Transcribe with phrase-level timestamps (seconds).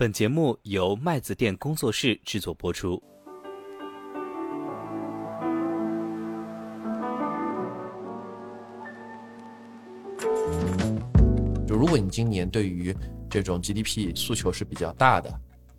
[0.00, 3.02] 本节目由麦子店工作室制作播出。
[11.66, 12.94] 就如果你今年对于
[13.28, 15.28] 这种 GDP 诉求是比较大的，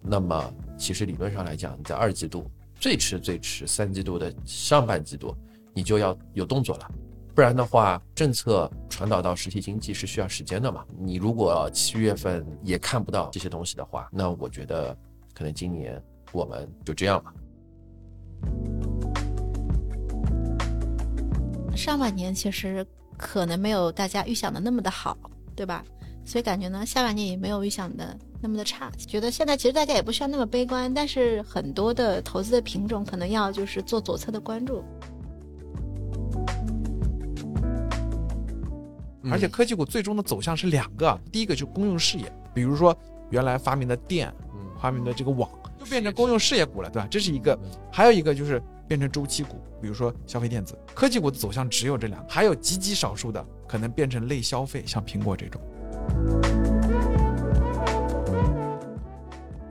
[0.01, 5.33] 那么其实理论上来讲，你在二季度最迟最迟三季度的上半季度，
[5.73, 6.91] 你就要有动作了。
[7.39, 10.83] 不然的话，政策传导到实体经济是需要时间的嘛。
[10.97, 14.93] 你如果七月份也看不到这些东西的话，那我觉得
[15.33, 17.33] 可能今年我们就这样吧。
[21.77, 22.85] 上半年其实
[23.17, 25.17] 可能没有大家预想的那么的好，
[25.55, 25.81] 对吧？
[26.25, 28.91] 所以感觉呢，下半年也没有预想的那么的差。
[29.07, 34.83] 觉得现在其实大家也不需要那么悲观，但是很多的投资的品种可能要就是做左侧的关注。
[39.31, 42.97] 而且科技股最终的走向是两个，第一个就是公用事业，比如说
[43.29, 47.07] 原来发明的电，嗯，发明的这个网，就变成公用事业股了，对吧？
[47.09, 47.57] 这是一个，
[47.91, 50.77] 还有一个就是变成周期股，比如说消费电子。
[50.93, 56.78] 科技股的走向只有这两个，还有极极少数的可能变成类消费，像苹果这种。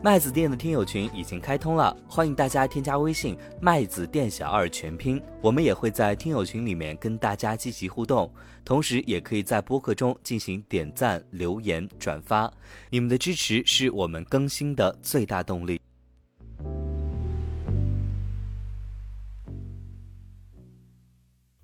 [0.01, 8.33] 麦子店的听友群已经开通了，欢迎大家添加微信“麦子店小二全拼”，我们也会在听友群里面跟大家积极互动，
[8.65, 12.49] 同时也可以在播客中进行点赞、留言、转发，
[12.91, 15.81] 你们的支持是我们更新的最大动力。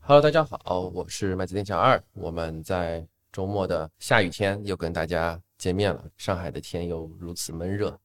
[0.01, 6.05] Hello，大家好，我是麦子店小二，我们在周末的下雨天又跟大家见面了。
[6.17, 7.97] 上海的天又如此闷热，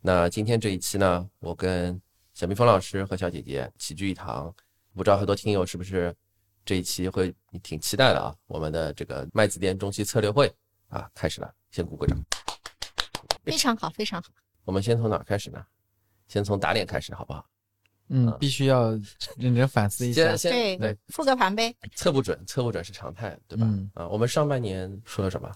[0.00, 2.00] 那今天这一期呢，我跟
[2.32, 4.54] 小蜜蜂老师和小姐姐齐聚一堂，
[4.94, 6.14] 不知道很多听友是不是
[6.64, 8.34] 这一期会挺期待的啊？
[8.46, 10.52] 我们的这个麦子店中期策略会
[10.88, 12.16] 啊开始了，先鼓个掌。
[13.42, 14.28] 非常好，非常好。
[14.64, 15.64] 我们先从哪儿开始呢？
[16.28, 17.44] 先从打脸开始，好不好？
[18.10, 18.90] 嗯，必须要
[19.36, 20.36] 认真反思一下。
[20.36, 21.74] 先先对对，复个盘呗。
[21.94, 23.66] 测不准，测不准是常态，对吧？
[23.66, 25.50] 嗯啊，我们上半年说了什么？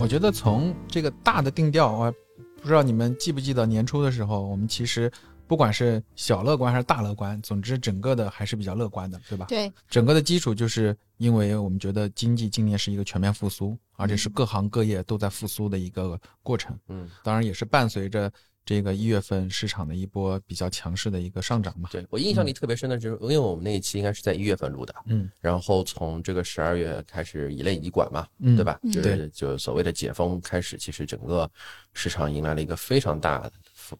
[0.00, 2.14] 我觉得从这个大的定调，我
[2.62, 5.12] 不知道你们记不记得年初的时候，我们其实
[5.46, 9.44] 不管是小乐观还是大乐观，总之整个的还是比较乐观的，对吧？
[9.46, 16.74] 对，整个的基础就是因为我们觉得经济今年是一个全面复苏，而且是各行各业都在复苏的一个过程。
[16.88, 18.32] 嗯，当然也是伴随着
[18.70, 21.88] 这个一月份市场的一波比较强势的一个上涨嘛。
[21.90, 28.78] 对我印象里特别深的就是，因为我们那一期应该是在一月份录的，嗯然后从这个十二月开始以类以管嘛，嗯对吧？
[28.84, 31.50] 嗯就是对就所谓的解封开始，其实整个
[31.94, 33.50] 市场迎来了一个非常大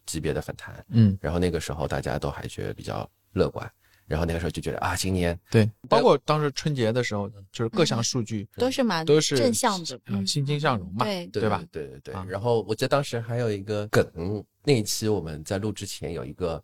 [0.05, 3.69] 级别的反弹，嗯，然后那个时候大家都还觉得比较乐观，
[4.11, 11.05] 然后那个时候就觉得啊，今年对，包括当时春节的时候，就是各项数据都是蛮都是正向的，嗯欣欣向荣嘛。
[11.05, 11.63] 对，对对吧？
[11.71, 12.25] 对对对啊。
[12.27, 16.61] 然后我记得当时还有一个梗，那一期我们在录之前有一个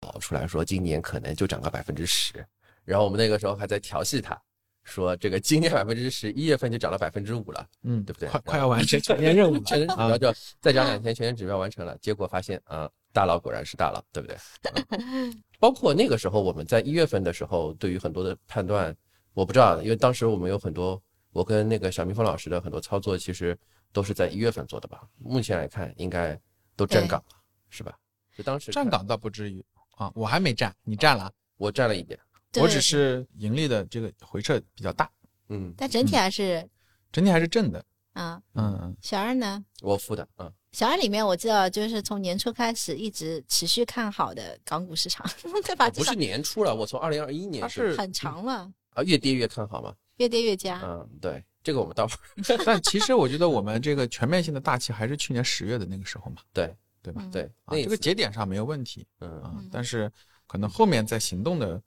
[0.00, 2.44] 跑出来说，今年可能就涨个百分之十，
[2.84, 4.36] 然后我们那个时候还在调戏他，
[4.82, 14.36] 说这个今年百分之十一月份就涨了百分之五了，嗯，对不对快快要完成全年任务了 全年 指标就再涨两天，全年指标完成了，结果发现啊，大佬果然是大佬，对不对？
[14.98, 18.96] 嗯包括那个时候我们在一月份的时候，对于很多的判断，
[19.34, 21.00] 我不知道，因为当时我们有很多，
[21.32, 23.56] 我跟那个小蜜蜂老师的很多操作，其实
[23.92, 25.02] 都是在一月份做的吧。
[25.18, 26.38] 目前来看，应该
[26.76, 27.36] 都站岗了，
[27.68, 27.94] 是吧？
[28.34, 29.62] 就当时，站岗倒不至于
[29.96, 32.18] 啊，我还没站，你站了，我站了一点，
[32.54, 35.10] 我只是盈利的这个回撤比较大，
[35.48, 36.66] 嗯，但整体还是
[37.12, 37.84] 整体还是正的。
[38.20, 38.42] 啊。
[38.54, 39.64] 嗯，小二呢？
[39.82, 45.26] 我付的，嗯，小二里面我知道，就是从年初开始一直持续看好的港股市场，
[45.64, 45.88] 对吧？
[45.90, 50.80] 不是年初了，我从二零二一年它是很长了，啊，越跌越看好嘛，越跌越加。
[50.84, 52.18] 嗯，对，这个我们待会儿
[52.66, 57.22] 但其实我觉得我们这个全面性的大气还是去年十月的那个时候嘛，对对吧？
[57.24, 60.10] 嗯对，啊，这个节点上没有问题嗯啊嗯，但是
[60.46, 61.80] 可能后面在行动的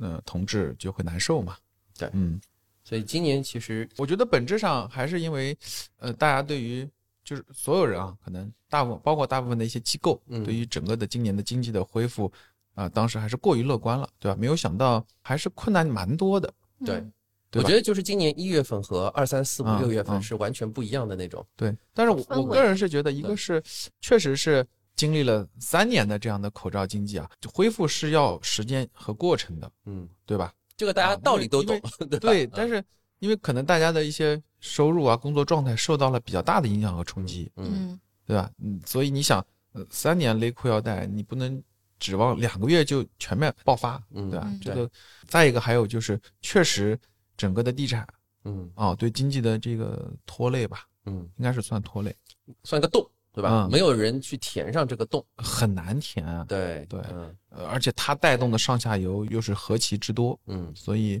[0.00, 1.56] 呃同志就会难受嘛。
[1.98, 2.40] 对嗯，
[2.88, 5.56] 所以今年其实我觉得本质上还是因为，
[5.96, 6.88] 呃，大家对于
[7.24, 12.30] 就是所有人啊，可能大部分包括大部分的一些机构，嗯对于整个的今年的经济的恢复，
[12.74, 14.36] 啊、当时还是过于乐观了，对吧？
[14.38, 16.54] 没有想到还是困难蛮多的，
[16.84, 17.12] 对嗯
[17.54, 21.44] 我觉得就是今年一月份和二三四五嗯六月份嗯是完全不一样的那种。
[21.56, 21.74] 对。
[21.92, 23.62] 但是我我个人是觉得，一个是
[24.00, 30.52] 确实是经历了三年的这样的口罩经济啊，就恢复是要时间和过程的，嗯，对吧？
[30.76, 31.80] 这个大家啊道理都懂
[32.10, 32.82] 对对，但是
[33.18, 37.70] 因为可能大家的一些收入啊、工作状态受到了比较大的影响和冲击，嗯。
[37.72, 38.50] 嗯，对吧？
[38.58, 41.62] 嗯，所以你想，呃，三年勒裤腰带，你不能
[41.98, 44.46] 指望两个月就全面爆发，嗯对吧？
[44.48, 44.60] 嗯？
[44.60, 44.90] 这个，
[45.26, 46.98] 再一个还有就是，确实
[47.36, 48.06] 整个的地产
[48.44, 48.70] 嗯。
[48.74, 52.14] 啊，对经济的这个拖累吧，嗯，应该是算拖累，
[52.64, 53.66] 算个洞，对吧？
[53.66, 56.42] 嗯没有人去填上这个洞，很难填啊。
[56.48, 61.20] 对对嗯呃，而且它带动的上下游又是何其之多，嗯所以，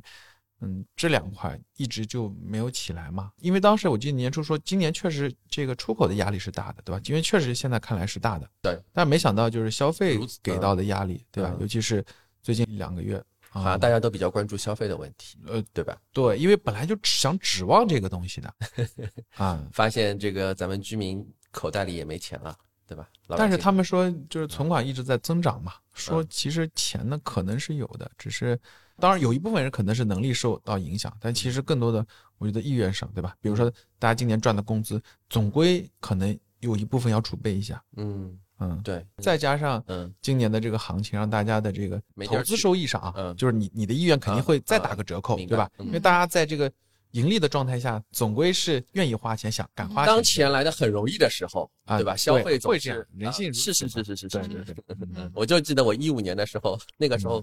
[0.62, 3.30] 嗯，这两块一直就没有起来嘛。
[3.42, 7.00] 因为当时我记得年初说，今年确实这个出口的压力是大的，对吧？
[7.04, 8.78] 因为确实现在看来是大的，对。
[8.94, 11.50] 但没想到就是消费如此给到的压力，对吧？
[11.54, 12.02] 嗯尤其是
[12.40, 15.94] 最近两个月好像大家都比较关注消费的问题，呃，对吧？
[16.14, 18.54] 对，因为本来就只想指望这个东西的
[19.36, 22.54] 啊，发现这个咱们居民口袋里也没钱了，
[22.86, 23.08] 对吧？
[23.28, 28.58] 但是他们说就是存款一直在增长嘛，说嗯其实钱呢可能是有的，只是
[28.98, 32.06] 当然有一部分人可能是能力受到影响，但其实更多的
[32.36, 33.34] 我觉得意愿上，对吧？
[33.40, 45.70] 比如说大家今年赚的工资，总归可能有一部分要储备一下，嗯，嗯，对，再加上嗯今年的这个行情，让大家的这个投资收益上啊，嗯就是你你的意愿肯定会再打个折扣，对吧？
[45.78, 46.70] 嗯因为大家在这个
[47.16, 50.14] 盈利的状态下，总归是愿意花钱，想敢花钱。
[50.14, 52.14] 当钱来的很容易的时候，啊对吧？
[52.14, 57.42] 消费总是人性如啊是是是是是是是我就记得我一五年的时候，那个时候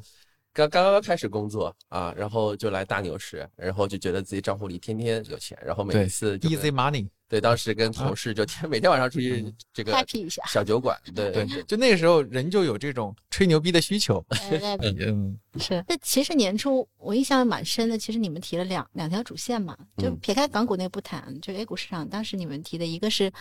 [0.54, 7.08] 刚刚刚开始工作啊，然后就来大牛市，然后就觉得自己账户里天天有钱，然后每次，easy money。
[7.34, 9.44] 对，当时跟同事就天每天晚上出去
[9.74, 10.44] 这个 happy 一下。
[10.46, 14.24] 小酒馆，对对，就那个时候人就有这种吹牛逼的需求。
[14.30, 20.20] 哎 嗯，是，那其实年初我印象蛮深的，其实你们提了两两条主线嘛，就嗯。
[20.22, 23.32] 撇开港股那个不谈，就 A 股市场，当时你们提的一个是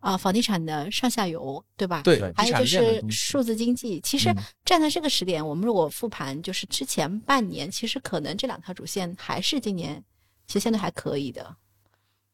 [0.00, 2.00] 啊、房地产的上下游，对吧？
[2.02, 4.36] 对，还有就是数字经济，其实嗯。
[4.64, 10.02] 站在这个时点，我们如果复盘，就是之前半年，其实可能这两条主线还是今年
[10.46, 11.54] 其实相对还可以的，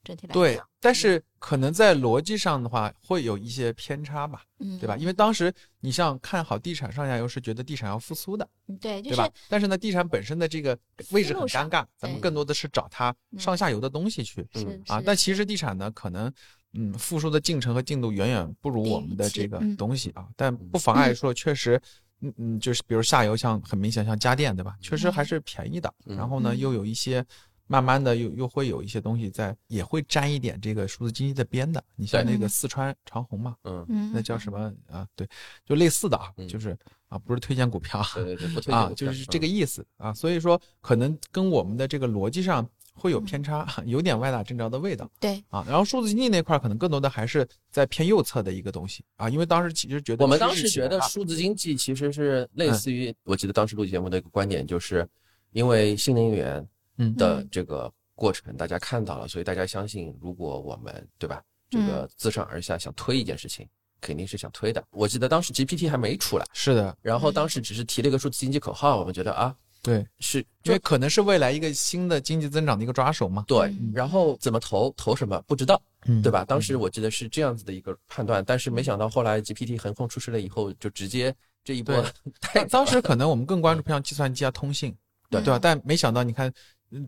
[0.08, 4.96] 整体来对，，但是可能在逻辑上的话会有一些偏差吧，嗯，对吧？
[4.96, 9.28] 因为当时你像看好地产上下游是觉得地产要复苏的，嗯对，就对吧？
[9.48, 10.76] 但是呢，地产本身的这个
[11.10, 15.02] 位置很尴尬，咱们更多的是找它嗯上下游的东西去嗯啊。
[15.04, 16.32] 但其实地产呢，可能
[16.72, 21.80] 嗯复苏的进程和进度远远不如我们的这个嗯东西啊，但不妨碍说确实。
[22.20, 25.94] 嗯嗯，就是比如下游像很明显像家电对吧，确实还是便宜的。
[26.06, 27.24] 嗯然后呢，嗯又有一些
[27.68, 31.82] 慢慢的又又会有一些东西在，也会沾一点这个数字经济的边的。
[31.94, 35.06] 你像那个四川长虹嘛，嗯，嗯，那叫什么啊？
[35.14, 35.28] 对，
[35.64, 36.76] 就类似的啊，嗯就是
[37.08, 40.12] 啊，不是推荐股票啊，对对对，不推荐啊，股票就是这个意思啊。
[40.14, 45.62] 所以说，可能跟我们的这个逻辑上会有偏差，有点歪打正着的味道对，啊。
[45.68, 55.06] 然后数字经济那块可能更多的还是在偏右侧的一个东西啊，因为当时其实觉得我们当时觉得数字经济其实是嗯类似于，我记得当时录节目的一个观点就是，
[55.52, 56.66] 因为新能源
[56.98, 57.14] 嗯。
[57.16, 63.66] 的这个过程大家看到了，所以大家相信，如果我们对吧，这个自上而下想推一件事情，
[64.00, 64.82] 肯定是想推的。
[64.90, 76.44] 我记得当时 GPT 还没出来，是的，然后当时只是提了一个数字经济口号，我们觉得啊对，是因为可能是未来一个新的经济增长的一个抓手嘛，对嗯，然后怎么投投什么不知道，嗯对吧？
[76.44, 82.04] 当时我记得是这样子的一个判断，但是没想到后来 GPT 横空出世了以后，就直接这一波
[82.52, 84.92] 当当时可能我们更关注像计算机啊、通信，
[85.30, 85.60] 对对吧？
[85.62, 86.54] 但没想到你看嗯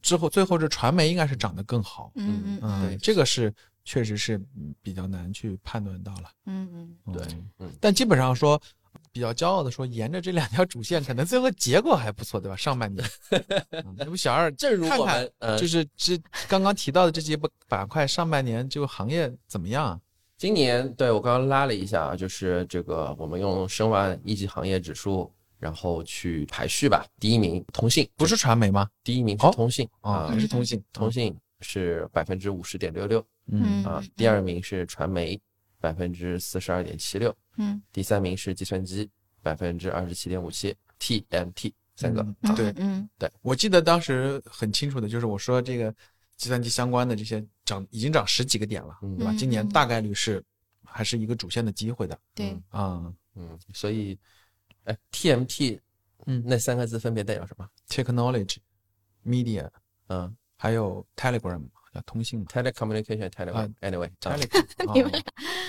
[0.02, 3.52] 之后，最后这传媒应该是涨得更好，嗯嗯嗯，对这个是
[3.84, 6.30] 确实是嗯比较难去判断到了。
[6.46, 7.22] 嗯嗯，嗯对
[7.58, 8.60] 嗯但基本上说，
[9.12, 12.56] 比较骄傲的说，沿着这两条主线，可能最后结果还不错，对吧？
[12.56, 13.04] 上半年，
[13.70, 20.00] 嗯那不小二正如我看看们呃就是这刚刚提到的这几个板块，上半年就行业怎么样啊？
[20.36, 27.06] 今年对我刚刚拉了一下啊，就是这个我们用申万一级行业指数，然后去排序吧。
[27.20, 28.88] 第一名通信，不是传媒吗？
[29.04, 30.82] 第一名是哦通信哦，啊还，是通信？
[30.92, 35.38] 通信是百分之五十点六六嗯啊，第二名是传媒
[35.78, 39.08] 百分之四十二点七六，嗯第三名是计算机
[39.42, 42.22] 百分之二十七点五七，TMT 三个
[42.56, 45.94] 对嗯对，嗯我记得当时很清楚的就是我说这个
[46.36, 49.32] 计算机相关的这些涨已经涨十几个点了，嗯对吧？
[49.32, 50.42] 嗯今年大概率是
[50.84, 53.14] 还是一个主线的机会的对，嗯啊。
[53.36, 54.18] 嗯，所以
[54.84, 55.80] 哎，TMT
[56.26, 58.58] 嗯那三个字分别代表什么？Technology、
[59.24, 59.68] Media
[60.08, 61.62] 嗯还有 Telegram
[61.94, 65.22] 叫通信嘛，telecommunication 啊 telegram anyway 啊 Telegram 你们啊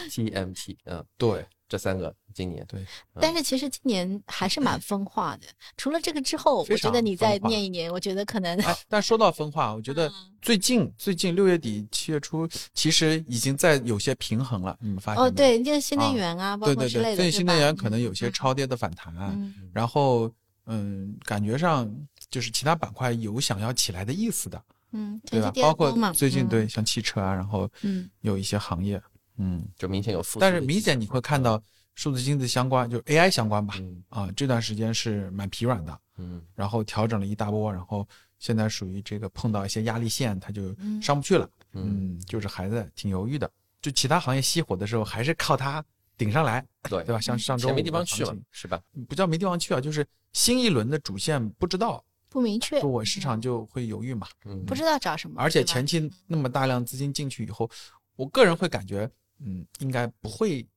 [0.09, 5.47] TMT 嗯，对这三个今年对，但是其实今年还是蛮分化的。
[5.77, 10.13] 除了这个之后，我觉得你再念一年，我觉得可能哎，但说到分化，我觉得嗯。
[10.41, 14.77] 最近最近六月底七月初，其实已经在有些平衡了。
[14.81, 17.73] 你们发现没哦，对，就是新能源啊，包对对对，括之类的，最近新能源？
[17.73, 18.33] 可能有些嗯。
[18.33, 19.53] 超跌的反弹，嗯。
[19.71, 20.29] 然后
[20.65, 21.89] 嗯，感觉上
[22.29, 24.61] 就是其他板块有想要起来的意思的，
[24.91, 25.51] 嗯，对吧？
[25.61, 26.49] 包括最近嗯。
[26.49, 28.09] 对像汽车啊，然后嗯。
[28.19, 29.01] 有一些行业，
[29.41, 31.61] 嗯，就明显有复苏但，是明显你会看到
[31.95, 38.07] 数字经济相关，就是 AI 相关吧，嗯啊，这段时间是蛮疲软的，嗯然后调整了一大波，然后
[38.37, 41.49] 现在属于这个碰到一些压力线，它就嗯上不去了。
[41.73, 43.49] 嗯，嗯，就是还在挺犹豫的。
[43.81, 45.83] 就其他行业熄火的时候，还是靠它
[46.17, 47.19] 顶上来，对对吧？
[47.19, 48.79] 像上周没地方去嘛的行情，是吧？
[49.09, 54.27] 不叫没地方去啊，就是新一轮的主线不知道，不明确，就我市场就会犹豫嘛。
[54.45, 57.67] 嗯，不知道找什么，而且前期那么大量资金进去以后，
[58.15, 59.09] 我个人会感觉，
[59.43, 60.67] 嗯，应该不会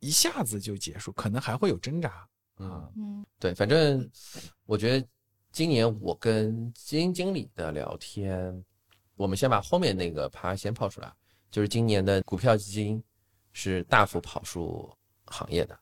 [0.00, 2.90] 一下子就结束，可能还会有挣扎嗯啊。
[2.96, 4.08] 嗯对，反正
[4.66, 5.06] 我觉得
[5.52, 8.64] 今年我跟基金经理的聊天，
[9.16, 11.12] 我们先把后面那个趴先抛出来，
[11.50, 13.02] 就是今年的股票基金
[13.52, 14.92] 是大幅跑输
[15.26, 15.78] 行业的，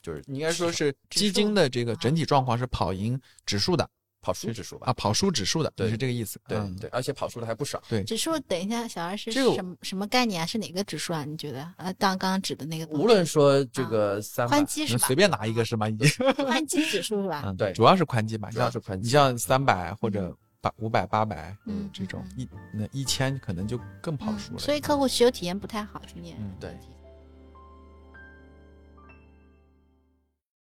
[0.00, 3.88] 就是应该说是基金的这个整体状况是跑赢指数的
[4.26, 4.92] 跑输指数吧啊，？
[4.94, 6.40] 跑输指数的，对是这个意思？
[6.48, 7.80] 对嗯对，而且跑输的还不少。
[7.88, 10.46] 对，指数，等一下，小二是什么什么概念啊？
[10.46, 11.24] 是哪个指数啊？
[11.24, 11.72] 你觉得？
[11.76, 15.14] 呃，当刚刚指的那个，无论说这个三百宽，基是吧随？
[15.14, 15.88] 便拿一个是吗？
[15.88, 16.08] 已经，
[16.44, 17.42] 宽基指数是吧？
[17.46, 24.58] 嗯，对主要是宽基吧，主要是宽基你像三百或者八五百、八百嗯这种嗯一那一千可能就更跑输了。
[24.58, 26.76] 嗯所以客户持有体验不太好，今年嗯对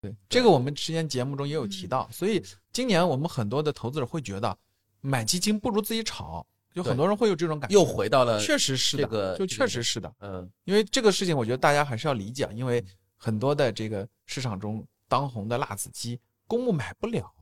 [0.07, 1.89] 对，这个我们之前节目中也有提嗯。
[1.89, 4.57] 到，所以今年我们很多的投资者会觉得
[5.01, 7.75] 买基金不如自己炒，就很多人会有这种感觉。
[7.75, 10.49] 又回到了确实是的，这个就确实是的，嗯。
[10.65, 12.85] 因为这个事情，我觉得大家还是要理解，因为
[13.17, 17.33] 很多的这个市场中当红的辣子鸡，公募买不了，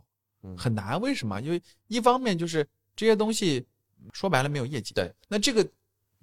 [0.43, 0.57] 嗯。
[0.57, 1.01] 很难。
[1.01, 1.41] 为什么？
[1.41, 2.67] 因为一方面就是
[2.97, 3.67] 这些东西
[4.13, 5.67] 说白了没有业绩，对，那这个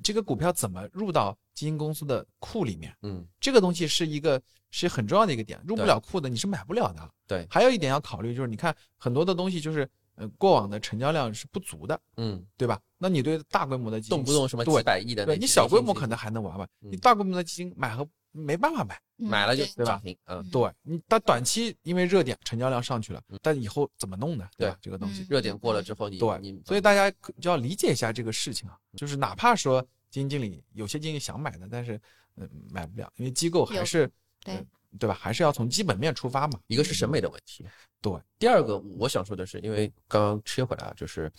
[0.03, 2.95] 这个股票怎么入到基金公司的库里面？
[3.01, 7.09] 嗯这个东西是一个是很重要的一个点，入不了库的你是买不了的。
[7.27, 12.79] 对还有一点要考虑就是，你看很多的东西就是呃过往的成交量是不足的，嗯，对吧？
[12.97, 18.95] 那你对大规模的基金动不动什么对几百亿的对你小规模可能还能玩玩，嗯你大规模的基金买和没办法买。
[18.95, 24.49] 嗯买了就对对吧涨停，嗯，对你，它短期因为热点成交量上去了，但以后怎么弄呢？
[24.57, 24.75] 对吧？
[24.81, 27.07] 这个东西嗯，热点过了之后你对你，所以大家
[27.39, 32.01] 就要理解一下这个事情啊，就是哪怕说基金经理有些经理想买的，但是
[32.35, 34.11] 嗯买不了，因为机构还是
[34.43, 34.65] 对呃
[34.97, 35.13] 对吧？
[35.13, 36.59] 还是要从基本面出发嘛。
[36.65, 37.63] 一个是审美的问题，
[38.01, 38.11] 对。
[38.39, 41.31] 第二个我想说的是，因为刚刚切回来啊，就是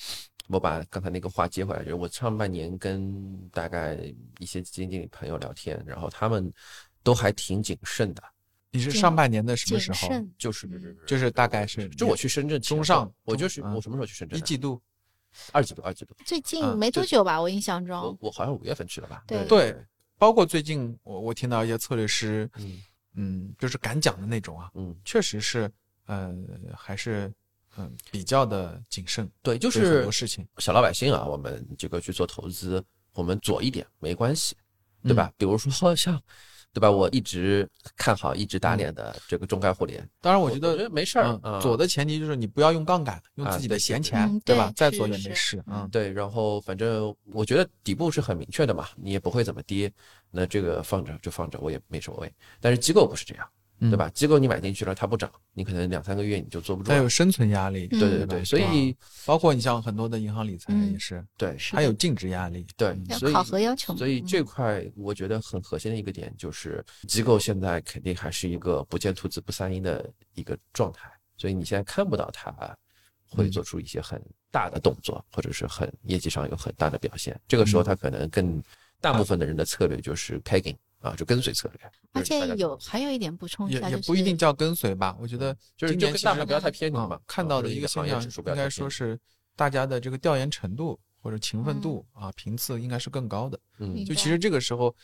[0.49, 3.99] 我把刚才那个话接回来，就是我上半年跟大概
[4.38, 6.52] 一些基金经理朋友聊天，然后他们
[7.02, 8.22] 都还挺谨慎的，
[8.70, 10.08] 你是上半年的什么时候？
[10.38, 14.38] 就是嗯就是大概是就我去深圳中上我就是我什么时候去深圳？
[14.38, 14.80] 一季度，
[15.52, 19.25] 二季度，二季度，最近嗯没多久吧，我印象中，我好像五月份去的吧？
[19.26, 19.76] 对对，
[20.18, 22.82] 包括最近我我听到一些策略师，嗯
[23.14, 25.70] 嗯，就是敢讲的那种啊，嗯，确实是，
[26.06, 26.34] 呃，
[26.76, 27.32] 还是
[27.76, 32.83] 嗯比较的谨慎，对，就是很是多事情，小老百姓啊，我们这个去做投资，
[33.14, 34.55] 我们左一点没关系，
[35.02, 35.33] 对吧？
[35.37, 36.21] 比如说像，
[36.73, 36.91] 对吧？
[36.91, 41.26] 我一直看好、一直打脸的这个中概互联，当然，我我觉得得没事儿。
[41.26, 44.73] 嗯，嗯左的前提就是你不要用杠杆，用啊自己的闲钱对，吧？
[44.75, 49.93] 再左也没事，嗯，对，然后反正我觉得底部是很明确的嘛，你也不会怎么跌，
[50.31, 52.33] 那这个放着就放着，我也没所谓。
[52.61, 54.08] 但是机构不是这样，嗯对吧？
[54.10, 56.88] 机构你买进去了，它不涨，你可能两三个月你就坐不住。
[56.90, 58.96] 它有生存压力，对对对，所以
[59.26, 60.92] 包括你像很多的银行理财嗯。
[60.92, 64.26] 也是，对是的还有净值压力，对嗯，所以要考核要求，所以嗯。
[64.26, 72.54] 这块我觉得很核心的一个点就是，机构现在肯定还是一个不见兔子不撒鹰的一个状态，所以你现在看不到它
[73.28, 77.40] 会做出一些很大的动作，或者是很业绩上有很大的表现。
[77.48, 78.62] 这个时候，它可能更
[79.00, 81.92] 大部分的人的策略就是 pegging 啊，就跟随策略。
[82.12, 85.16] 而且有还有一点补充一下，也也就不一定叫跟随吧。
[85.21, 87.21] 我觉得就是今年大盘不要太偏离啊嘛。
[87.26, 89.18] 看到的一一个现象应该说是
[89.56, 93.59] 大家的这个调研程度或者勤奋度啊频次应该是更高的。
[93.78, 94.94] 嗯就其实这个时候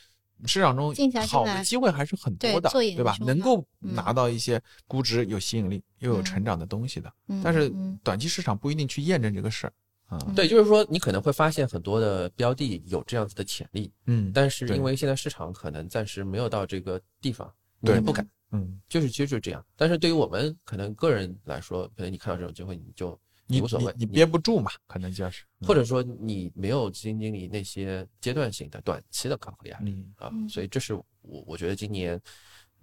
[0.47, 0.95] 市场中
[1.27, 3.17] 好的机会还是很多的对，对吧？
[3.21, 7.13] 能够嗯拿到一些估值有吸引力又有嗯成长的东西的。
[7.27, 9.73] 嗯但是嗯短期市场不一定去验证这个事儿
[10.09, 10.19] 啊。
[10.27, 18.29] 嗯对，就是说你可能会发现很多的标的有这样子的潜力，嗯，但是因为现在市场可能暂时没有到这个地方，你对也不敢。
[18.51, 19.65] 嗯，就是其实就是这样。
[19.77, 32.19] 但是对于我们可能个人来说，可能你看到这种机会，你就你无所谓你，憋不住嘛，可能就是或者说你没有基金经理那些阶段性的、短期的考核压力嗯啊，嗯所以这是我我觉得今年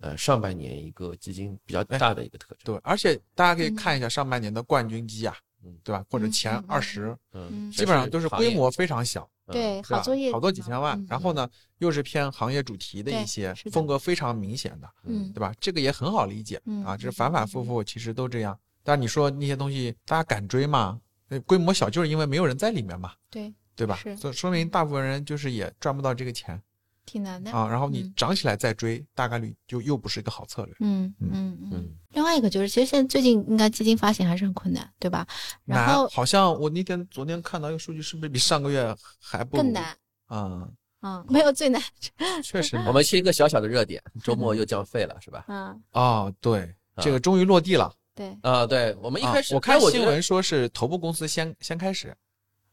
[0.01, 2.75] 呃上半年一个基金比较大的一个特征。
[2.75, 6.03] 对，而且大家可以嗯看一下上半年的冠军机啊嗯，对吧？
[6.09, 11.07] 或者嗯前二十，嗯嗯，基本上都是规模非常小，嗯对，好作业好多几千万嗯。
[11.09, 11.47] 然后呢，
[11.79, 15.53] 又是偏行业主题的一些是风格非常明显的，嗯对吧？
[15.59, 18.57] 这个也很好理解嗯啊，这反反复复其实都这样。
[18.83, 20.99] 但你说那些东西大家敢追吗？
[21.27, 24.15] 那规模小就是因为没有人在里面嘛，对，对吧是？
[24.15, 26.61] 所以说明大部分人就是也赚不到这个钱，
[27.05, 27.51] 挺难的。
[27.51, 30.75] 啊，然后你嗯涨起来再追，大概率就又不是一个好策略。
[30.79, 31.69] 嗯嗯嗯嗯。
[31.73, 35.25] 嗯，另外一个就是，其实现在最近应该基金发行还是很困难，对吧？
[35.65, 39.95] 然难后，好像我那天昨天看到一个数据，是不是比上个月还不更难。
[40.27, 40.67] 啊？
[41.01, 41.79] 嗯，没有最难。
[42.41, 45.45] 确实我们是一个小小的热点，周末又降费了，是吧？
[45.47, 46.61] 嗯，哦，对，
[46.95, 47.93] 啊这个终于落地了。
[48.15, 52.15] 对，啊，对，我们一开始啊我看新闻说是头部公司先先开始，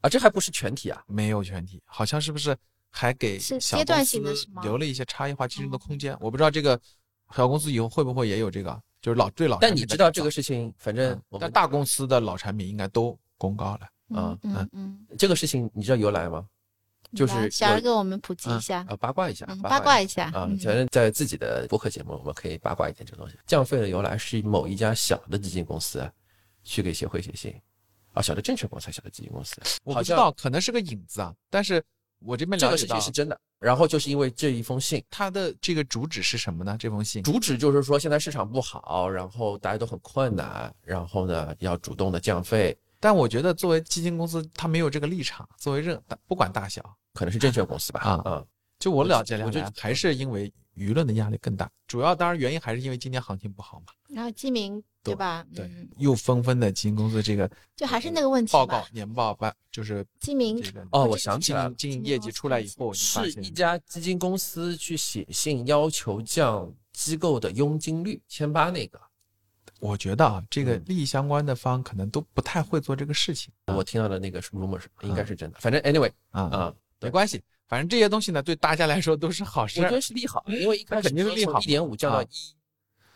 [0.01, 2.57] 啊，这还不是全体啊，没有全体，好像是不是
[2.95, 6.15] 还给是小阶段公司留了一些差异化竞争的哦空间？
[6.21, 6.79] 我不知道这个
[7.35, 13.89] 小公司以后会不会也有这个，就是老对老但你知道这个事情，反，正嗯我们但大公司的老产品应该都公告了。
[14.15, 16.45] 啊嗯嗯嗯，这个事情你知道由来吗？
[17.15, 23.35] 就是来小儿有给我们普及一下，啊，八卦一下嗯，，八八卦一下啊，嗯反正在自己的播客节目，我们可以八卦一点这东西。
[23.47, 26.07] 降费的由来是某一家小的基金公司
[26.63, 27.53] 去给协会写信，
[28.13, 31.83] 啊，小的证券公司还小的基金公司，我不知道，可能是个引子啊，但是
[32.25, 33.39] 我这边这个事了解到情是真的。
[33.59, 36.75] 然后就是因为这一封信，它的这个主旨是什么呢？
[36.77, 45.47] 这封信主旨就是说现在市场不好，然后大家都很困难，然后呢要主动的降费，但我觉得作为基金公司，它没有这个立场。
[45.57, 48.45] 作为任不管大小，可能是证券公司吧，啊啊，
[48.79, 51.69] 就我了解我觉得下来，还是因为舆论的压力更大。
[51.87, 53.85] 主要当然原因还是因为今年行情不好嘛。
[54.09, 55.45] 然后基民对对吧？
[55.53, 68.99] 对嗯，又纷纷的基金公司这个就还是那个问题报告年报吧就是基民这个哦，我想起来了，经营业绩出来以后，是一家基金公司去写信要求降机构的佣金率，千八那个，
[69.79, 75.57] 我觉得啊，这个嗯利益相关的方可能都不太会做这个事情我听到的那个 rumor 是应该是真的。
[75.59, 79.91] 反正 anyway 啊啊，对没关系，反正这些东西呢，对大家来说都是好事我觉。
[79.91, 82.55] 得是利好，因为一开始肯定是利好一点五降到啊一，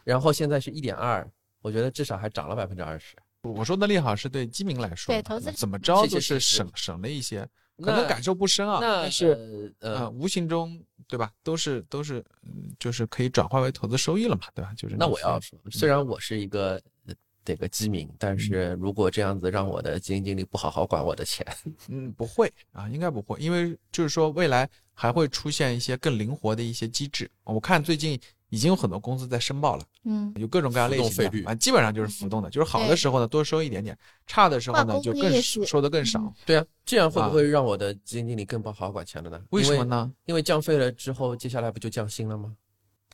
[0.04, 1.30] 然后现在是一点二，
[1.62, 3.16] 我觉得至少还涨了百分之二十。
[3.44, 7.48] 我说的利好是对基民来说，对投资怎么着是都是省省了一些，
[7.82, 14.74] 可能感受不深啊，那但是呃呃，无形中对吧，都是都是，嗯就是可以转化为投资收益了嘛，对吧？
[14.76, 17.14] 就是那我要说，虽然我是一个呃
[17.46, 21.46] 这个基民，但是嗯如果这样子让我的基金经理不好好管我的钱，
[21.88, 27.30] 嗯，不会啊，应该不会，因为就是说未来还会出现一些更灵活的一些机制。
[27.46, 36.34] 我看最近已经有很多公司在申报了，嗯，有各种各样类型浮动费率的，啊，基本上就是浮动的，就是好的时候呢多收一点点，差的时候呢就更收的更少嗯。
[36.46, 39.42] 对啊，这样会啊不会让我的基金经理更不好好管钱了呢？
[39.50, 39.84] 为什么？
[39.84, 40.12] 呢？
[40.26, 42.56] 因为降费了之后，接下来不就降薪了吗？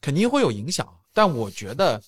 [0.02, 2.02] 肯定会有影响，但我觉得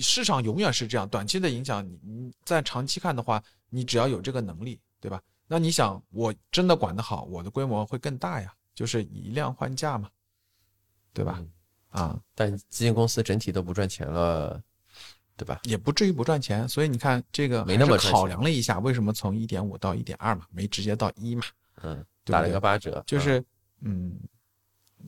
[0.00, 5.20] 市场永远是这样，短期的影响，你你在长期看的话，你只要有这个能力，对吧？
[5.48, 10.08] 那你想，我真的管得好，我的规模会更大呀，就是以量换价嘛，
[11.12, 11.36] 对吧？
[11.40, 11.50] 嗯
[11.90, 14.62] 啊，但基金公司整体都不赚钱了，
[15.36, 15.60] 对吧？
[15.64, 21.42] 也不至于不赚钱，所以你看这个没那么考量了一下，为什么从一点五到一点二嘛，没直接到一嘛，
[21.82, 23.44] 嗯，打了一个八折，嗯就是
[23.80, 24.20] 嗯，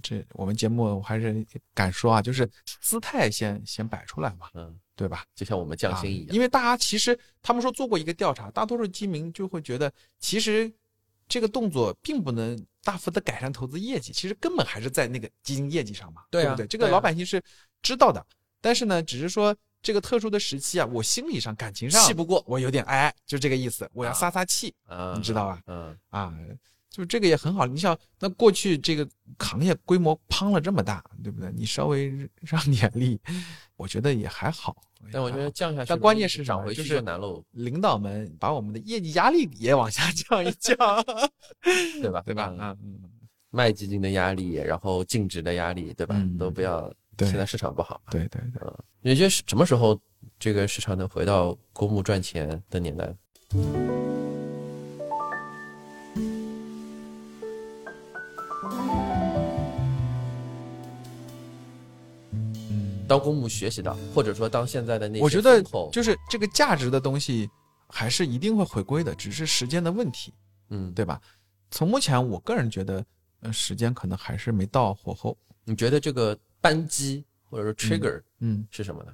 [0.02, 5.24] 这我们节目我还是敢说啊，就是姿态先先摆出来嘛，嗯，对吧？
[5.34, 10.72] 就像我们降薪一样，啊因为大家其实他们说做过一个调查，大多数基民就会觉得，其实
[11.28, 16.66] 这个动作并不能大幅的改善投资业绩，其实根本还是在那个基金业绩上嘛，对啊不对？
[16.66, 17.42] 这个老百姓是
[17.82, 18.24] 知道的，
[18.60, 26.32] 但是呢，只是说这个特殊的时期啊，我心理上、感情上气不过我有点哎，就这个意思，我要啊撒撒气啊，你知道吧嗯，啊。
[26.90, 31.50] 就这个也很好，你想，那过去这个行业规模胖了这么大，对不对？
[31.56, 32.10] 你稍微
[32.42, 33.18] 让 点力，
[33.76, 34.76] 我觉得也还好。
[35.10, 40.76] 但我觉得降下去，但关键是涨回去就是难喽，领导们把我们的业绩压力也往下降一降，
[42.00, 42.22] 对吧？
[42.26, 42.48] 对吧？
[42.52, 43.00] 嗯啊，嗯，
[43.50, 46.14] 卖基金的压力，然后净值的压力，对吧？
[46.18, 46.92] 嗯都不要。
[47.14, 50.00] 对现在市场不好嘛，对对对，你觉得什么时候
[50.38, 53.14] 这个市场能回到公募赚钱的年代？
[63.12, 67.46] 当公募学习的，或者说当现在的那些我觉得就是这个价值的东西
[67.86, 70.32] 还是一定会回归的，只是时间的问题，
[70.70, 71.20] 嗯，对吧？
[71.70, 73.04] 从目前我个人觉得，
[73.40, 75.36] 呃，时间可能还是没到火候。
[75.64, 79.12] 你觉得这个扳机或者说 trigger 嗯，是什么呢？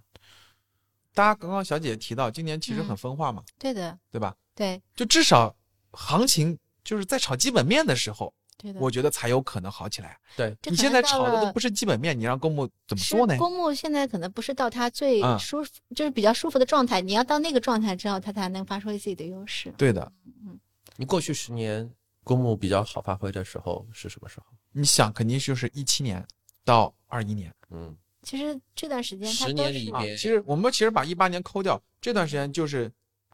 [1.13, 4.33] 大家刚刚小姐姐提到，今年其实很嗯分化嘛，对的，对吧？
[4.55, 5.53] 对就至少
[5.91, 8.81] 行情就是在炒基本面的时候，对的。
[8.81, 10.19] 我觉得才有可能好起来。
[10.37, 13.39] 对，你现在炒的都不是基本面，你让公募怎么是做呢？
[13.39, 19.73] 公募现在可能不是到它最啊舒服，就是比较舒服的状态，你要到那个状态之后，它才能发挥自己的优势。
[19.79, 20.13] 对的，
[20.45, 20.59] 嗯
[20.97, 21.89] 你过去十年
[22.25, 24.47] 公募比较好发挥的时候是什么时候？
[24.73, 26.27] 你想肯定就是一七年
[26.65, 29.71] 到二一年嗯，其实这段时间它十都是啊。
[29.71, 32.91] 年里边其实我们其实把一八年抠掉，这段时间就是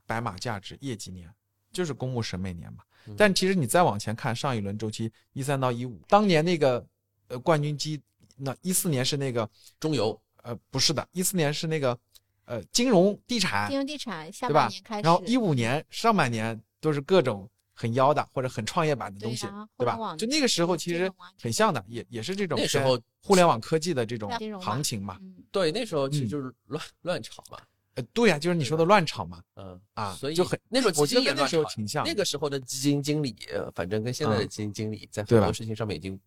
[0.06, 1.28] 白马价值业绩年，
[1.74, 3.14] 就是公募审美年嘛嗯。
[3.18, 6.82] 但其实你再往前看上一轮周期一三到一五，当年那个
[7.28, 8.00] 呃冠军机，
[8.36, 11.98] 那一四年是那个中油呃不是的，一四年是那个
[12.46, 20.16] 呃金融地产金，融地产下对吧半年开始，然后一五年上半年都是各种很妖的或者很创业板的东西，对吧？
[20.16, 21.10] 就那个时候其实
[21.40, 25.18] 很像的，也也是这种那时候互联网科技的这种行情嘛。
[25.20, 27.58] 嗯，对那时候其实嗯就是乱、乱炒嘛，
[27.94, 32.04] 呃，对呀、就是你说的乱炒嘛，嗯啊所以就很那时候那时候炒挺像。
[32.04, 36.18] 那个时候的基金经理，呃反正跟现在的嗯基金经理在很多事情上面已经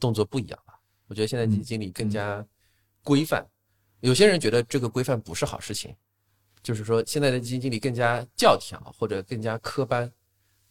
[0.00, 0.74] 动作不一样了。
[1.06, 2.44] 我觉得现在基金嗯经理更加
[3.02, 3.46] 规范，
[4.00, 5.94] 有些人觉得这个规范不是好事情，
[6.62, 10.10] 就是说现在的基金经理更加教条或者更加科班，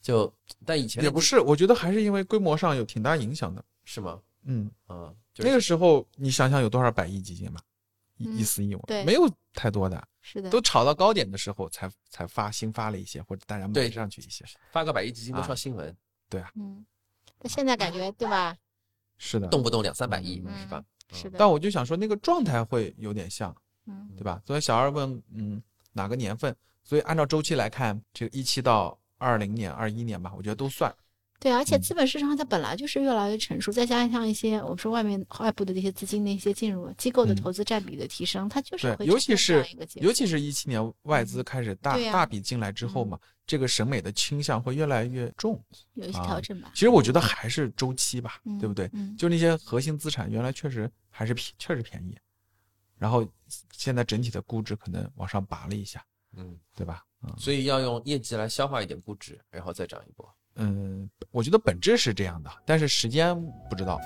[0.01, 0.33] 就
[0.65, 3.63] 但以前也不是，我觉得还是因为规模上有挺大影响的。
[3.85, 4.19] 是吗？
[4.45, 7.61] 嗯，嗯，就是那个时候你想想有多少百亿基金吧，
[8.23, 14.45] 一丝一四一五，对没有太多的，是的，都炒到高点的时候才才发新发了一些，或者大家买对上去一些。
[14.71, 15.95] 发个百亿基金都啊上新闻，
[16.29, 16.85] 对啊嗯，
[17.39, 18.57] 但现在感觉对吧？
[19.17, 20.83] 是的，动不动两三百亿嗯是吧？
[21.11, 23.55] 是的，但我就想说那个状态会有点像，
[23.85, 24.41] 嗯对吧？
[24.45, 26.55] 所以小二问，嗯，哪个年份？
[26.83, 30.93] 所以按照周期来看，这个一七到二零年、二一年吧，我觉得都算。
[31.39, 39.65] 对，而且嗯资本市场它本来就是越来越成熟，再加上一些我们说外面外部的这些资金的一些进入，机构的嗯投资占比的提升，它就是会，尤其是
[39.95, 45.61] 尤其是一七年外资开始大、大笔进来之后嘛，这个审美的倾向会越来越重。
[45.95, 46.71] 有一些啊调整吧。
[46.73, 48.89] 其实我觉得还是周期吧，嗯对不对？
[48.93, 52.17] 嗯，就那些核心资产原来确实还是便确实便宜，
[52.97, 53.27] 然后
[53.73, 56.01] 现在整体的估值可能往上拔了一下，
[56.37, 57.03] 嗯，对吧？
[57.21, 60.25] 嗯所以要用业绩来消化一点估值，然后再涨一波。
[60.55, 63.35] 嗯，我觉得本质是这样的，但是时间
[63.69, 63.99] 不知道。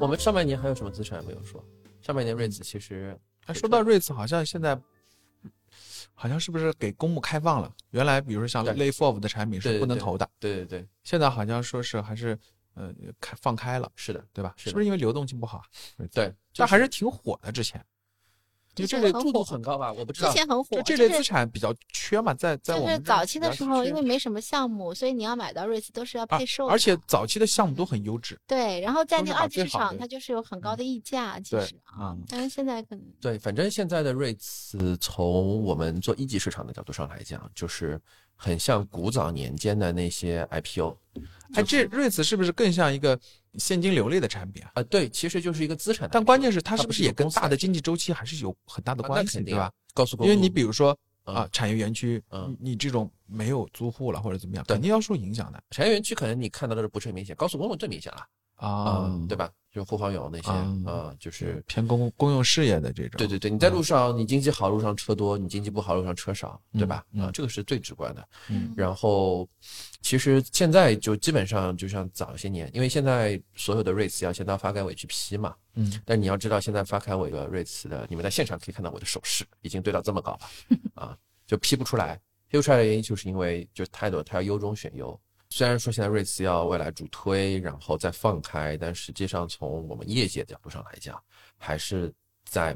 [0.00, 1.64] 我们上半年还有什么资产没有说？
[2.00, 3.16] 上半年瑞子其实
[3.46, 4.76] 哎，说到瑞慈，好像现在
[6.12, 7.72] 好像是不是给公募开放了？
[7.90, 12.36] 原来比如说像 l a y f o r 的产品是不能投的，对对对，现在好像说是还是
[12.74, 14.52] 呃开放开了，是的，对吧？
[14.56, 15.62] 是是不是因为流动性不好
[16.12, 17.84] 对，但还是挺火的之前。
[18.74, 19.92] 就这类很注度很高吧？
[19.92, 20.36] 我不知道之。
[20.36, 38.00] 前很火，就这类资产比较缺嘛，在在就是早期的时候，因为没什么项目，所以你要买到瑞慈都是要啊配售的，而且早期的项目都很优质，对，然后在那个二级市场，它就是有很高的溢价，其实啊嗯，但是现在可能对，反正现在的瑞慈，从我们做一级市场的角度上来讲，就是
[38.42, 40.98] 很像古早年间的那些 IPO
[41.54, 43.16] 哎，这瑞慈是不是更像一个
[43.54, 44.70] 现金流类的产品啊？
[44.74, 46.08] 啊，对，其实就是一个资产。
[46.10, 49.72] 但关键是它是不是也跟大的经济周期还是有很大的啊关系，那肯定啊对吧？？
[49.94, 58.26] 高速公路，因为你比如说嗯啊，产业园区，嗯你你这种没有租户了或者怎么样，肯定要受影响的产业园区可能你看到的不是很明显，高速公路最明显了
[58.56, 59.48] 啊嗯，对吧？
[59.72, 67.02] 就是后方有那些嗯啊，就是偏公公用事业的这种，对对对，你在路上，你经济好路上车多，你经济不好路上车少，对吧？
[67.18, 68.28] 啊，这个是最直观的。
[68.50, 69.48] 嗯然后，
[70.02, 75.54] 其实现在就基本上就像早些年，因为现在所有的 REITs 要先到发改委去批嘛。
[75.74, 80.40] 嗯，但你要知道，现在发改委的 REITs 的，你们在现场可以看到我的手势已经堆到这么高了
[80.94, 82.20] 啊，就批不出来。
[82.48, 85.18] 批不出来的原因就是因为就太多，他要优中选优。
[85.52, 91.22] 虽然说现在 REITs 要未来主推，然后再放开，但实际上从我们业界的角度上来讲，
[91.58, 92.10] 还是
[92.46, 92.74] 在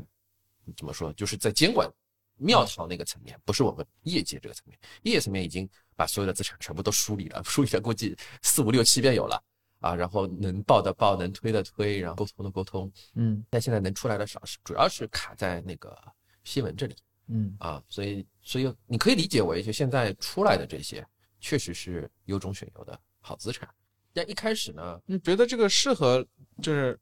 [0.77, 1.91] 怎么说，就是在监管
[2.37, 4.79] 庙堂那个层面，不是我们业界这个层面。
[5.05, 9.43] 业界层面已经把所有的资产全部都梳理了， 梳理了估计四五六七遍有了
[9.81, 12.93] 啊，然后能报的报，能推的推，然后沟通的沟通。
[13.15, 15.97] 嗯但现在能出来的少，是主要是卡在那个
[16.45, 16.95] 新闻这里
[17.29, 21.07] 嗯啊，所以所以你可以理解为，就现在出来的这些，
[21.41, 23.69] 确实是优中选优的好资产。
[24.13, 26.27] 但一开始呢，你觉得这个适合
[26.63, 26.99] 就是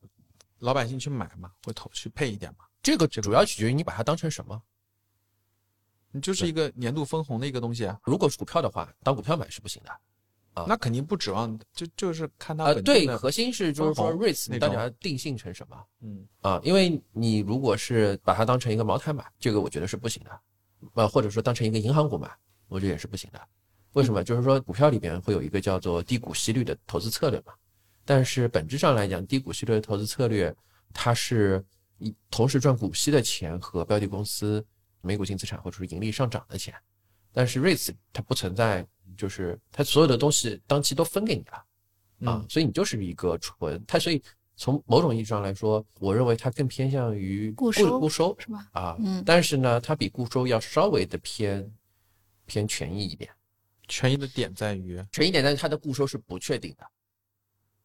[0.58, 1.52] 老百姓去买吗？
[1.64, 2.64] 会投去配一点吗？
[2.82, 4.60] 这个主要取决于你把它当成什么。
[6.10, 9.90] 你就是一个年度分红的一个东西啊，如果是股票的话，当股票买是不行的。
[10.54, 16.60] 啊那肯定不指望就就是看它啊，本身，的，对核心是就是说分红 REITs 你到底要定性成什么嗯啊？
[16.62, 20.40] 因为你如果是把它当成一个茅台买，这个我觉得是不行的，
[20.94, 22.30] 呃，或者说当成一个银行股买，
[22.68, 23.40] 我觉得也是不行的。
[23.94, 24.22] 为什么？
[24.22, 27.52] 就是说股票里边会有一个叫做低股息率的投资策略嘛，
[28.04, 30.54] 但是本质上来讲，低股息率的投资策略，
[30.92, 31.64] 它是
[31.98, 34.64] 一同时赚股息的钱和标的公司
[35.00, 36.74] 每股净资产或者是盈利上涨的钱，
[37.32, 41.52] 但是 REITs 它不存在，就是它所有的东西当期都分给你了。
[41.52, 41.64] 啊
[42.40, 44.22] 嗯，所以你就是一个纯它，所以
[44.56, 48.66] 从某种意义上来说，我认为它更偏向于固收固收是吧？
[48.72, 51.70] 啊，嗯但是呢，它比固收要稍微的偏
[52.46, 53.30] 偏权益一点，
[53.88, 56.86] 权益的点在于权益点，在于它的固收是不确定的，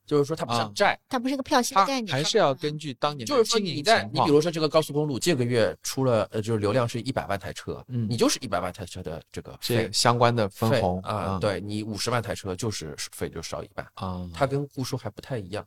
[0.06, 15.66] 就是说它不像啊债，它不是个票息的概念，还是要根据当年的就是说你在你比如说这个高速公路这个月出了呃就是流量是一百万台车，嗯你就是一百万台车的这个这费相关的分费红啊，对你五十万台车就是费就少一半，啊，它跟固收还不太一样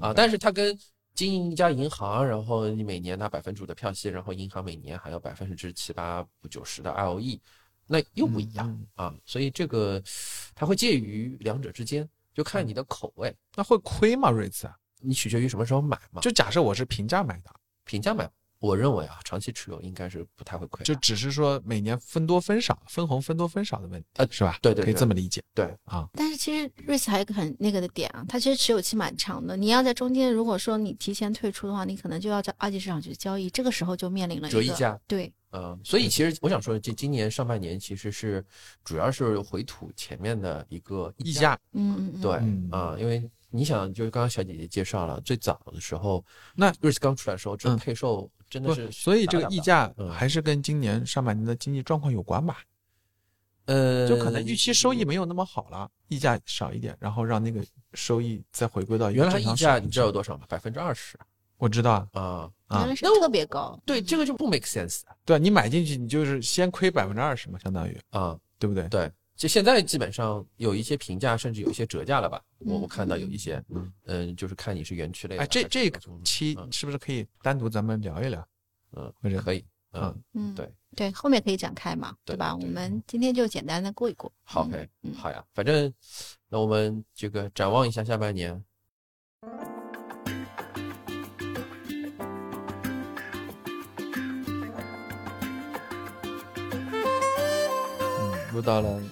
[0.00, 0.78] 啊，但是它跟
[1.12, 7.38] 经营一家银行，然后你每年拿百分之五的票息，然后银行每年还有百分之七八九十的 ROE，
[7.92, 10.00] 那又不一样嗯啊，所以这个
[10.54, 14.30] 它会介于两者之间，就看你的口味，那会亏吗？
[14.30, 16.20] 瑞兹啊，你取决于什么时候买嘛。
[16.20, 17.50] 就假设我是平价买的，
[17.84, 20.84] 平价买，我认为啊，长期持有应该是不太会亏的。
[20.84, 24.56] 就只是说每年分多分少、分红分多分少的问题，呃是吧？
[24.62, 26.08] 对对可以这么理解对啊。
[26.12, 29.56] 但是其实瑞斯还有一个很那个的点啊，它其实持有期蛮长的。
[29.56, 34.96] 你要在中间，如果说你提前退出的话，你可能就要在二级市场去交易，这个时候就面临了一个折溢价。
[35.08, 38.44] 对，嗯，所以其实我想说，这今年上半年其实是
[38.84, 42.68] 主要是回吐前面的一个溢价，嗯嗯嗯，对嗯。
[42.70, 50.08] 啊，因为你想，就是刚刚小姐姐介绍了，最早的时候，那瑞斯刚出来的时候，这个配售真的不是，所以这个溢价嗯。
[50.10, 52.58] 还是跟今年上半年的经济状况有关吧？
[53.66, 60.44] 呃，就可能预期收益没有那么好了，溢价少一点，然后让那个收益再回归到原来溢价你知道有多少吗？
[60.48, 61.16] 百分之二十
[61.60, 63.78] 我知道啊啊，啊原来，是那特别高。
[63.84, 68.88] 对，这个就不 make sense 对你买进去你就是先亏百分之二十嘛，相当于啊，对不对？
[68.88, 69.10] 对。
[69.36, 72.42] 就现在基本上有一些平价，甚至有一些折价了吧？
[72.58, 73.62] 我嗯我看到有一些，
[74.04, 78.46] 嗯，就是看你是园区类的哎，这这个期嗯是不是可以单独咱们聊一聊？
[78.96, 82.54] 嗯或者可以，嗯，嗯，对对，后面可以展开嘛，对吧？
[82.54, 84.30] 我们今天就简单的过一过。
[84.42, 84.68] 好
[85.16, 85.90] 好呀，反正
[86.50, 88.62] 那我们这个展望一下下半年，
[98.60, 99.02] 嗯，又到了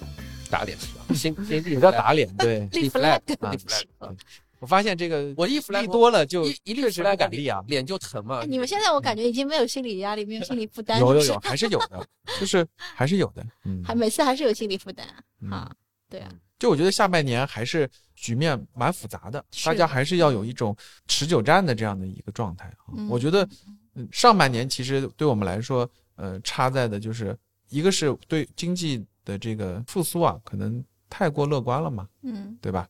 [0.49, 0.77] 打脸，
[1.15, 4.15] 先先立不叫打脸，对， 立啊立 flag 嗯
[4.61, 7.63] 我发现这个我一 flag 立多了就一一立确实 flag 不敢立啊。
[7.67, 8.45] 脸就疼嘛哎。
[8.45, 12.05] 你们现在我感觉已经没有心理压力，没有心理负担，有有有，还是有的，
[12.41, 13.41] 就是 还是有的。
[13.63, 15.07] 嗯，还每次还是有心理负担
[15.41, 15.71] 嗯啊。
[16.09, 20.75] 对啊，就我觉得下半年还是局面蛮复杂的，大家还是要有一种
[21.07, 22.91] 持久战的这样的一个状态啊。
[22.97, 23.47] 嗯我觉得，
[23.95, 27.33] 嗯，上半年其实对我们来说，呃，差在的就是
[27.69, 32.87] 一个是对经济的这个复苏啊，可能太过乐观了嘛，嗯对吧？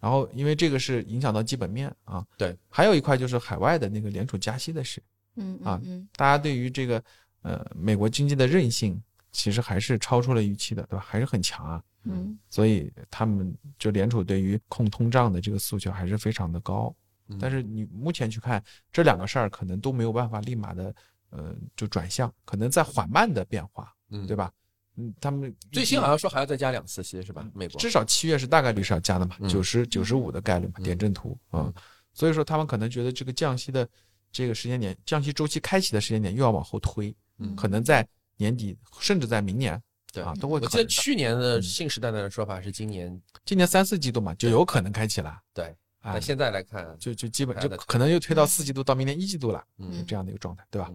[0.00, 5.02] 然后因为这个是影响到基本面啊，对，还有一块就是海外的那个联储加息的事，
[5.34, 7.02] 嗯啊嗯大家对于这个
[7.42, 9.00] 呃美国经济的韧性，
[9.32, 11.04] 其实还是超出了预期的，对吧？
[11.04, 11.82] 还是很强啊。
[12.04, 16.94] 嗯所以他们就联储对于控通胀的这个诉求还是非常的高。
[17.26, 18.62] 嗯但是你目前去看
[18.92, 20.94] 这两个事儿，可能都没有办法立马的
[21.30, 24.50] 呃就转向，可能在缓慢的变化，嗯对吧？
[24.98, 27.46] 嗯，他们最新好像说还要再加两次息是吧？
[27.54, 27.80] 美国。
[27.80, 29.48] 至少七月是大概率是要加的嘛，嗯。
[29.48, 30.82] 九十九十五的概率嘛，嗯。
[30.82, 31.74] 点阵图啊、嗯。
[32.12, 33.88] 所以说他们可能觉得这个降息的
[34.32, 37.54] 这个时间点，降息周期开启的时间点又要往后推，嗯。
[37.54, 38.06] 可能在
[38.36, 39.80] 年底甚至在明年
[40.12, 40.22] 对。
[40.22, 40.84] 啊都会我记得。
[40.86, 45.38] 去年的信誓旦旦的说法是今年，今年三四季度嘛，就有可能开启了。
[45.54, 45.66] 对，
[46.00, 50.04] 啊那，现在来看，就就基本就可能又推到四季度到明年一季度了，嗯。
[50.06, 50.90] 这样的一个状态，对吧？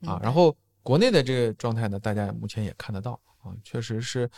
[0.00, 0.08] 嗯。
[0.08, 4.28] 啊，然后国内的这个状态呢，大家目前也看得到啊，确实是，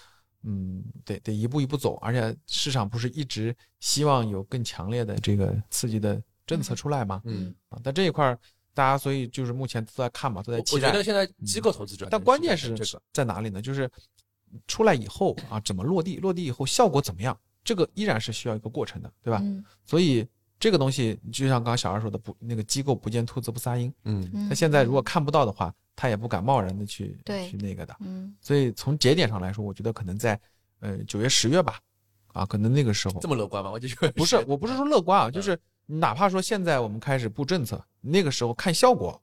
[0.42, 7.23] 嗯，得得一步一步走，而且市场不是一直希望有更强烈的这个刺激的政策出来吗？
[7.25, 8.38] 嗯，啊，但这一块儿
[8.75, 11.05] 大家所以就是目前都在看嘛，都在我期待我觉得。
[11.05, 13.62] 现在机构投资者，但关键是这个，在哪里呢？
[13.62, 13.90] 就是
[14.66, 16.16] 出来以后啊，怎么落地？
[16.16, 17.38] 落地以后效果怎么样？
[17.64, 19.40] 这个依然是需要一个过程的，对吧？
[19.42, 20.27] 嗯所以
[20.59, 23.92] 这个东西就像刚刚小二说的，不那个机构不见兔子不撒鹰。
[24.05, 27.96] 嗯嗯他现在如果看不到的话，他也不敢贸然的去对去那个的。
[28.00, 30.38] 嗯所以从节点上来说，我觉得可能在
[30.80, 31.80] 呃九月十月吧，
[32.28, 33.70] 啊，可能那个时候这么乐观吗？
[33.70, 39.20] 我就觉得不是，我不是说乐观啊，嗯就是哪怕说现在我们开始布政策，那个时候看效果，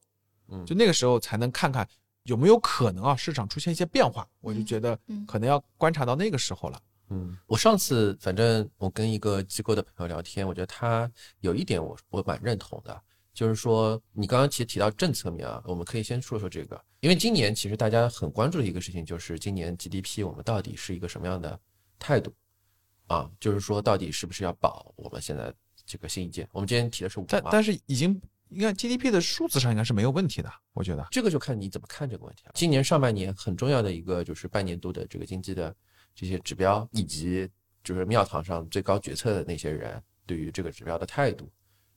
[0.47, 1.87] 嗯就那个时候才能看看
[2.23, 4.27] 有没有可能啊市场出现一些变化。
[4.41, 6.81] 我就嗯觉得嗯可能要观察到那个时候了。
[7.09, 12.99] 嗯，我上次反正我跟一个机构的朋友聊天，我觉得他有一点我我蛮认同的，
[13.33, 21.59] 就是说你刚刚其实提到政策面啊，我们可以先说说这个，因为今年其实大家很关注的一个事情就是今年 GDP 我们到底是一个什么样的
[21.97, 22.31] 态度
[23.07, 23.29] 啊？
[23.39, 25.51] 就是说到底是不是要保我们现在
[25.85, 26.47] 这个新一届？
[26.51, 31.07] 我们今天提的是五，但但是已经应该 GDP 的数字上应该是没有问题的，我觉得。
[31.09, 32.51] 这个就看你怎么看这个问题了。
[32.53, 35.75] 今年上半年很重要的一个就是半年度的这个经济的
[36.13, 37.49] 这些指标，以及
[37.83, 41.51] 就是庙堂上最高决策的那些人对于这个指标的态度，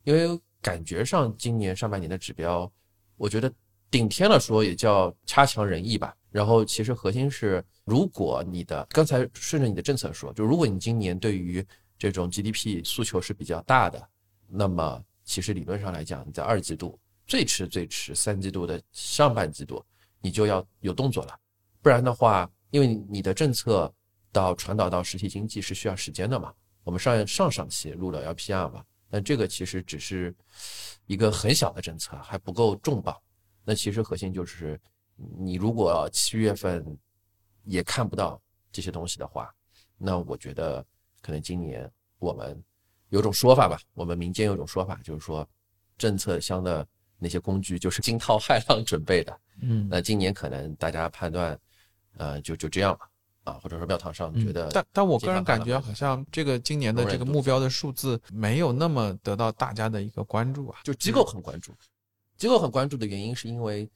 [0.05, 2.69] 因为感觉上今年上半年的指标，
[3.17, 3.49] 我觉得
[3.89, 6.13] 顶天了说也叫差强人意吧。
[6.29, 11.65] 然后其实核心是，如果你的刚才顺着你的政策说，就如果你今年对于
[11.97, 14.09] 这种 GDP 诉求是比较大的，
[14.49, 16.99] 那么其实理论上来讲，你在二季度
[17.29, 19.81] 最迟最迟三季度的上半季度，
[20.21, 21.39] 你就要有动作了，
[21.81, 23.95] 不然的话，因为你的政策
[24.33, 26.53] 到传导到实体经济是需要时间的嘛。
[26.83, 28.85] 我们上上上期录了 LPR 嘛，
[29.17, 30.35] 但这个其实只是
[31.07, 33.17] 一个很小的政策，还不够重磅。
[33.65, 34.79] 那其实核心就是，
[35.39, 36.85] 你如果七月份
[37.65, 38.39] 也看不到
[38.71, 39.51] 这些东西的话，
[39.97, 40.85] 那我觉得
[41.23, 42.63] 可能今年我们
[43.09, 45.49] 有种说法吧，我们民间有种说法，就是说
[45.97, 49.41] 政策箱的那些工具就是惊涛骇浪准备的。
[49.63, 51.59] 嗯，那今年可能大家判断，
[52.19, 53.09] 呃，就就这样吧。
[53.47, 60.81] 啊，或者说庙堂上觉得，但但我个人感觉好像这个今年的这个目标的数字没有那么得到大家的一个关注啊。
[60.83, 61.73] 就机构很关注，
[62.37, 63.89] 机构很关注的原因是因为，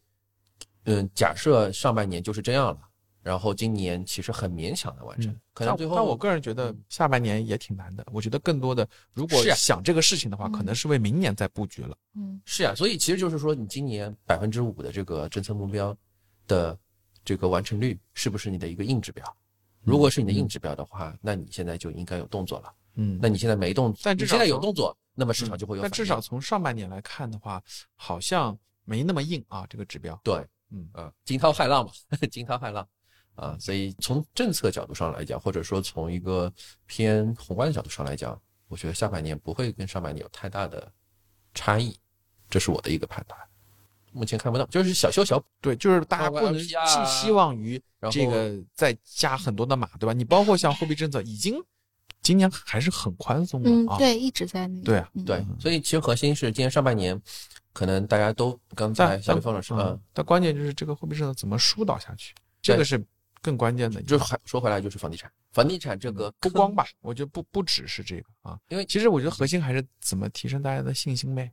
[0.84, 2.78] 嗯，假设上半年就是这样了，
[3.22, 5.96] 然后今年其实很勉强的完成，可能最后。
[5.96, 8.06] 但我个人觉得下半年也挺难的。
[8.12, 11.96] 我觉得更多的，如果想这个事情的话，可能是为明年在布局了。
[12.14, 15.96] 嗯，是呀，所以其实就是说，你今年百分之五的这个政策目标
[16.46, 16.78] 的
[17.24, 19.36] 这个完成率，是不是你的一个硬指标？
[19.82, 22.74] 如果是你的硬指标的话，那你现在就应该有动作了。
[22.96, 25.82] 嗯，那你现在没动，但你现在有动作，那么市场就会有。
[25.82, 27.62] 但至少从上半年来看的话，
[27.94, 30.20] 好像没那么硬啊，这个指标。
[30.22, 31.92] 对，嗯啊，惊涛骇浪嘛，
[32.30, 32.86] 惊涛骇浪
[33.36, 36.52] 啊，所以从政策角度上来讲，或者说从一个
[36.86, 40.92] 偏宏观的角度上来讲，我觉得下半年不会跟上半年有太大的
[41.54, 41.98] 差异，
[42.50, 43.40] 这是我的一个判断。
[44.12, 45.46] 目前看不到，就是小修小补。
[45.60, 46.74] 对，就是大家不能寄
[47.06, 50.12] 希望于这个再加很多的码，对吧？
[50.12, 51.54] 你包括像货币政策，已经
[52.22, 53.98] 今年还是很宽松的啊。
[53.98, 54.82] 对，一直在那。
[54.82, 57.20] 对啊，对，所以其实核心是今年上半年，
[57.72, 63.02] 可能大家都刚才小李峰老师嗯，但关键就是这个货币政策怎么疏导下去，这个是
[63.40, 64.02] 更关键的。
[64.02, 71.50] 就是还说回来，就是房地产，房地产这个不光吧，我觉得不不只是这个啊，因为其实我觉得核心还是怎么提升大家的信心呗。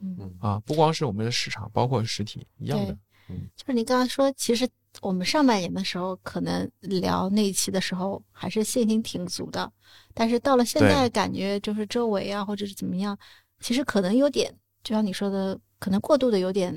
[0.00, 2.96] 嗯啊，不光是我们的市场，包括实体一样的。
[3.28, 4.68] 嗯，就是你刚刚说，其实
[5.00, 9.70] 我们上半年的时候，可能聊那一期的时候，还是信心挺足的。
[10.14, 13.18] 但是到了现在，感觉就是周围啊，或者是怎么样，
[13.60, 14.54] 其实可能有点，
[14.84, 16.72] 就像你说的，可能过度的有点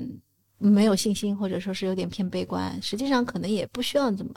[0.58, 2.80] 没有信心，或者说是有点偏悲观。
[2.82, 4.34] 实际上，可能也不需要怎么。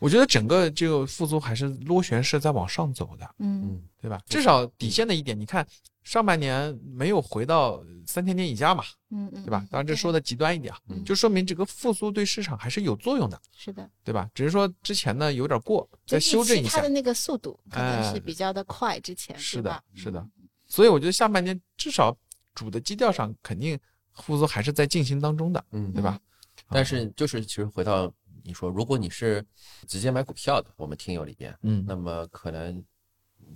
[0.00, 4.20] 我觉得整个这个复苏还是螺旋式在往上走的，嗯，对吧？
[4.26, 5.66] 至少底线的一点，你看
[6.04, 9.66] 上半年没有回到三千点以下嘛，嗯嗯，对吧？
[9.70, 14.30] 当然这说的极端一点啊，就说明这个复苏对市场还是有作用的，是的，对吧？
[14.34, 16.76] 只是说之前呢有点过，再修正一下。
[16.76, 20.24] 它的那个速度可能是比较的快，之前是的，是的。
[20.66, 22.16] 所以我觉得下半年至少
[22.54, 23.78] 主的基调上肯定
[24.12, 26.20] 复苏还是在进行当中的，嗯，对吧？
[26.68, 28.12] 但是就是其实回到。
[28.46, 29.42] 你说，如果你是
[29.88, 32.84] 直接买股票的，我们听友里边，嗯，那么可能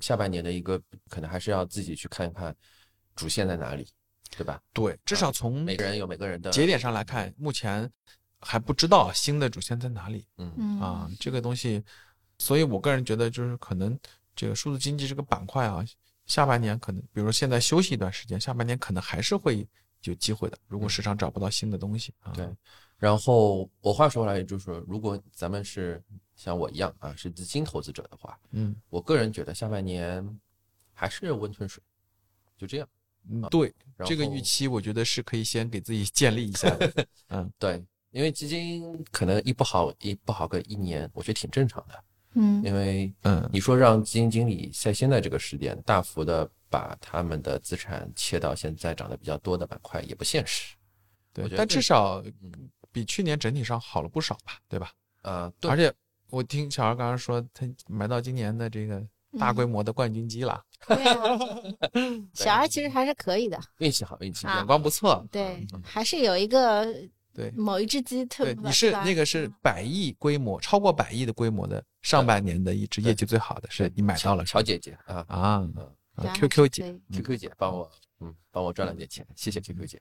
[0.00, 2.54] 下半年的一个可能还是要自己去看一看
[3.16, 3.86] 主线在哪里，
[4.36, 4.60] 对吧？
[4.72, 7.90] 对，至少从每个人有每个人的节点上来看，目前
[8.40, 10.24] 还不知道新的主线在哪里。
[10.36, 11.82] 嗯啊，这个东西，
[12.38, 13.98] 所以我个人觉得就是可能
[14.36, 15.84] 这个数字经济这个板块啊，
[16.26, 19.66] 下半年可能，比如说现在休息一段时间，下半年可能还是会
[20.02, 20.58] 有机会的。
[20.68, 22.48] 如果市场找不到新的东西啊，对。
[22.98, 26.02] 然后我话说回来，就是如果咱们是
[26.38, 30.24] 像我一样啊，是资金投资者的话，嗯，我个人觉得下半年
[30.94, 31.82] 还是温吞水，
[32.56, 32.88] 就这样。
[33.28, 33.74] 嗯，对，
[34.06, 37.06] 这个预期我觉得是可以先给自己建立一下的。
[37.28, 42.04] 嗯，对，因为基金可能一不好一不好个一年，我觉得挺正常的。
[42.34, 50.74] 嗯，因为嗯，你说让基金经理在现在这个时点大幅的把他们的资产切到现在涨得比较多的板块，也不现实。
[51.32, 52.22] 对，但至少。
[52.90, 54.90] 比去年整体上好了不少吧，对吧？
[55.20, 55.92] 呃，而且
[56.30, 59.02] 我听小孩刚刚说，他买到今年的这个
[59.38, 60.62] 大规模的冠军机了。
[60.86, 61.38] 对啊，
[62.34, 65.26] 小孩其实还是可以的，运气好，运气眼光不错。
[65.30, 66.86] 对，还是有一个
[67.34, 68.54] 对某一只鸡特别。
[68.62, 74.46] 你是那个是百亿规模，超过百亿的规模的上半年的一只业绩最好的，是你买到了。
[74.46, 75.68] 小姐姐啊啊
[76.34, 80.00] ，QQ 姐，QQ 姐帮我嗯帮我赚了点钱，谢谢 QQ 姐。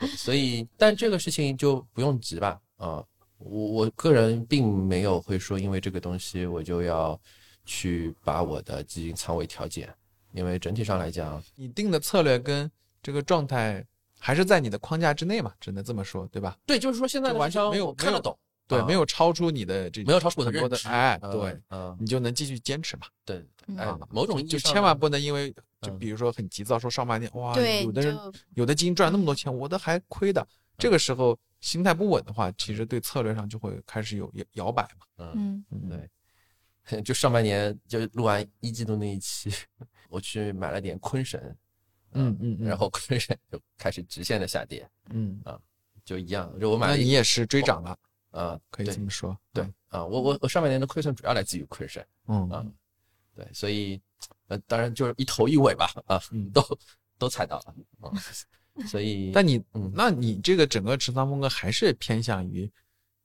[0.16, 2.60] 所以，但这个事情就不用急吧？
[2.76, 3.04] 啊，
[3.38, 7.18] 我我个人并没有会说，因为这个东西我就要
[7.64, 9.92] 去把我的基金仓位调减，
[10.32, 12.70] 因为整体上来讲，你定的策略跟
[13.02, 13.84] 这个状态
[14.18, 16.56] 还是在你的框架之内嘛，只能这么说，对吧？
[16.66, 18.36] 对，就是说现在完全没有看得懂。
[18.66, 23.06] 对，没有超出你的这，没有超出我的认知，哎，对，嗯，你就能继续坚持嘛。
[23.24, 23.42] 对，
[23.78, 25.50] 哎，某种意义就千万不能因为，
[25.80, 28.14] 就比如说很急躁，说上半年哇，有的人
[28.56, 30.46] 有的基金赚那么多钱，我的还亏的，
[30.76, 35.32] 这个时候心态不稳的话，其实对策略上就会开始有摇摇摆嘛。
[35.34, 36.08] 嗯，对。
[37.04, 39.52] 就上半年就录完一季度那一期，
[40.08, 41.54] 我去买了点坤神，
[42.12, 45.38] 嗯嗯嗯，然后坤神就开始直线的下跌，嗯，
[46.02, 47.98] 就一样，就我买了一那你也是追涨了，
[48.30, 49.38] 啊，可以这么说。
[49.52, 52.02] 对啊，我我我上半年的亏损主要来自于坤神。
[52.26, 52.72] 嗯，啊嗯，
[53.34, 54.00] 对，所以
[54.46, 56.62] 呃，当然就是一头一尾吧，啊，嗯都
[57.18, 58.12] 都踩到了啊，
[58.86, 62.70] 所以但你嗯那你这个整个持仓风格还是偏向于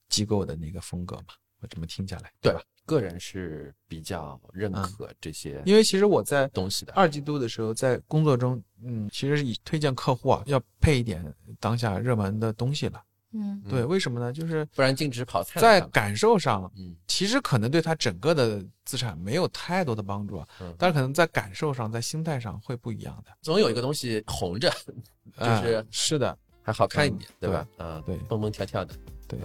[0.10, 1.34] 机构的那个风格嘛？
[1.60, 2.62] 我这么听下来，对吧？
[2.86, 11.24] 个人是比较认嗯可这些因为其实我在东西的，二季度的时候，在工作中，嗯，其实是以推荐客户啊，要配一点
[11.60, 13.02] 当下热门的东西了。
[13.34, 14.32] 嗯嗯对，为什么呢？
[14.32, 23.32] 就是不然净值跑在感受上，嗯其实可能对他整个的资产没有太多的帮助啊，嗯，但是可能在感受上，在心态上会不一样的。
[23.42, 24.70] 总有一个东西红着，
[25.40, 27.68] 就是哎是的，还好看一嗯点，对吧？
[27.78, 28.94] 啊，对蹦蹦跳跳的，
[29.28, 29.40] 对。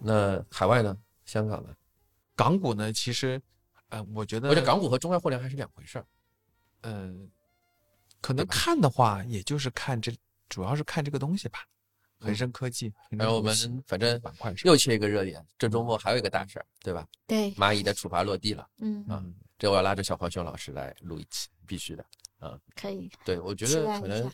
[0.00, 0.96] 那海外呢？
[1.24, 1.70] 香港呢？
[2.36, 3.40] 港股呢，其实，
[3.88, 6.06] 呃，我觉得，我觉得港股和中外互联还是两回事儿。
[6.82, 7.28] 嗯，
[8.20, 10.12] 可能看的话，也就是看这，
[10.48, 11.60] 主要是看这个东西吧。
[12.20, 13.54] 恒生科技，恒然后我们
[13.86, 17.06] 反正板块上，又缺一个热点，这周末还有一个大事儿，对吧？
[17.28, 18.68] 对，蚂蚁的处罚落地了。
[18.78, 19.24] 嗯，啊
[19.56, 22.04] 这我要拉着小黄熊老师来录一期，必须的。
[22.40, 24.28] 嗯可以对，我觉得可能。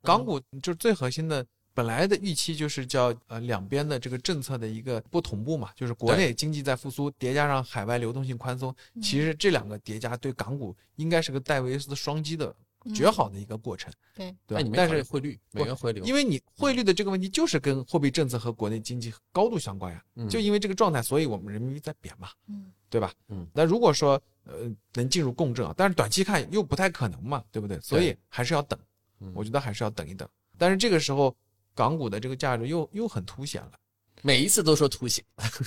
[0.00, 1.44] 港股就是最核心的，
[1.74, 12.54] 本来的预期就是叫呃两边的这个政策的一个不同步嘛，就是国内经济在复苏，叠加上海外流动性宽松，嗯其实这两个叠加对港股应该是个戴维斯双击的
[12.94, 14.62] 绝好的一个过程，对，对？
[14.74, 23.12] 但是汇率、美元回流，因为你汇率的这个问题就是跟货币政策和国内经济高度相关呀，嗯就因为这个状态，所以我们人民币在贬嘛，嗯对吧？
[23.28, 27.78] 嗯，那如果说呃能进入共振啊，但是短期看又不太可能嘛，对不对？
[27.80, 28.78] 所以还是要等，
[29.20, 30.26] 嗯我觉得还是要等一等。
[30.56, 31.36] 但是这个时候，
[31.74, 33.72] 港股的这个价值又又很凸显了，
[34.22, 35.24] 每一次都说凸显，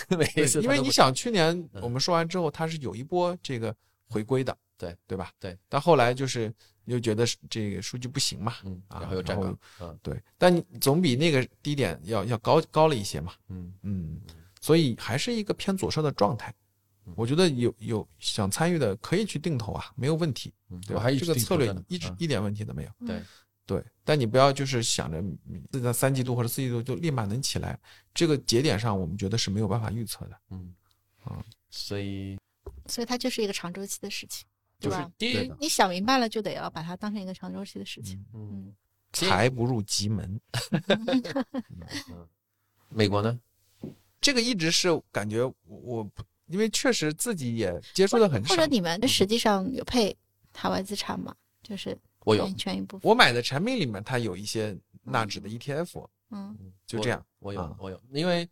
[0.10, 3.76] 每一次因为你想，去年嗯我们说完之后，它是有一波这个
[4.08, 5.32] 回归的，对对吧？
[5.40, 5.58] 对。
[5.70, 6.52] 但后来就是
[6.86, 10.22] 又觉得是这个数据不行嘛，嗯，啊然后又站岗，嗯对。
[10.38, 14.22] 但你总比那个低点要要高高了一些嘛，嗯嗯，
[14.60, 16.54] 所以还是一个偏左侧的状态
[17.06, 17.14] 嗯。
[17.16, 20.96] 我觉得有有想参与的可以去定投啊，没有问题，嗯，对吧？
[20.96, 22.92] 我还这个策略一直一点问题都没有。
[23.06, 23.22] 对
[23.66, 25.24] 对，但你不要就是想着
[25.72, 27.80] 是在三季度或者四季度就立马能起来，
[28.14, 30.38] 这个节点上我们觉得是没有办法预测的。
[30.50, 30.74] 嗯
[31.24, 32.38] 啊，所以
[32.88, 34.46] 所以它就是一个长周期的事情，
[34.82, 35.12] 就是对吧？
[35.18, 38.18] 跌你你想明白了，就得要把它当成一个长周期的事情。
[38.34, 38.76] 嗯嗯，
[39.14, 40.42] 财不入急门，
[42.10, 42.28] 嗯，
[42.90, 43.40] 美国呢？
[44.20, 46.12] 这个一直是感觉我我
[46.48, 50.16] 因为确实自己也接触的很少或者，你们实际上有配
[50.54, 51.36] 海外资产吗？
[51.64, 53.10] 就是我有全，一部分。
[53.10, 57.24] 我买的产品里面它有一些纳指的 ETF，嗯就这样。
[57.40, 58.48] 我有啊，我有，因为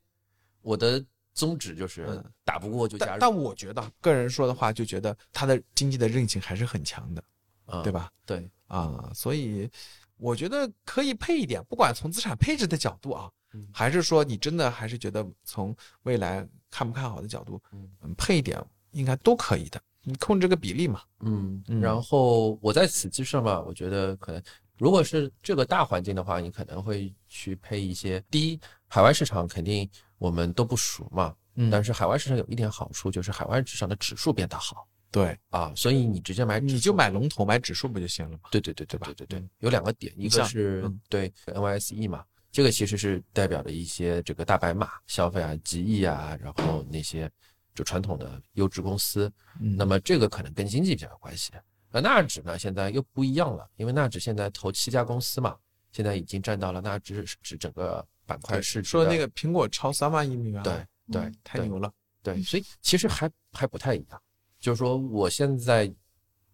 [0.61, 1.03] 我的
[1.39, 7.23] 宗旨就是嗯打不过就加入，但但我觉得个人说的话，就觉得它的经济的韧性还是很强的，
[7.65, 7.91] 啊对？
[7.91, 8.11] 吧？
[8.25, 9.69] 对，啊，所以
[10.17, 15.73] 我觉得可以配一点，不管从资产配置的角度啊嗯，还是说你真的还是觉得从
[16.03, 18.61] 未来看不看好的角度，嗯嗯，配一点
[18.91, 19.81] 应该都可以的。
[20.03, 24.41] 你控制个比例嘛，嗯，嗯然后我在此基础上吧，我觉得可能
[24.77, 28.23] 如果是这个大环境的话，你可能会去配一些。
[28.31, 28.59] 第一，
[28.89, 31.69] 海外市场肯定我们都不熟嘛，嗯。
[31.69, 34.85] 但是海外市场有一点好处，就是海外市场的指数变得好。
[35.11, 38.49] 对，啊，所以你直接买你就买龙头买指数不就行了吗？
[38.51, 39.07] 对对对对对吧？
[39.07, 39.39] 对对对。
[39.39, 40.99] 嗯，有两个点，一个是嗯。
[41.09, 47.27] 对 NYSE 嘛，这个其实是代表了一些这个大白马消费啊、极易啊，然后那些
[47.73, 49.75] 就传统的优质公司，嗯。
[49.75, 51.51] 那么这个可能跟经济比较有关系。
[51.91, 55.57] 那纳指呢，现在又不一样了，因为纳指现在投七家公司嘛，
[55.91, 60.73] 现在已经占到了纳指指整个板块市值说那个苹果超三万亿美元，对
[61.11, 61.91] 对嗯太牛了。
[62.21, 64.21] 对，所以其实还还不太一样。
[64.59, 65.91] 就是说，我现在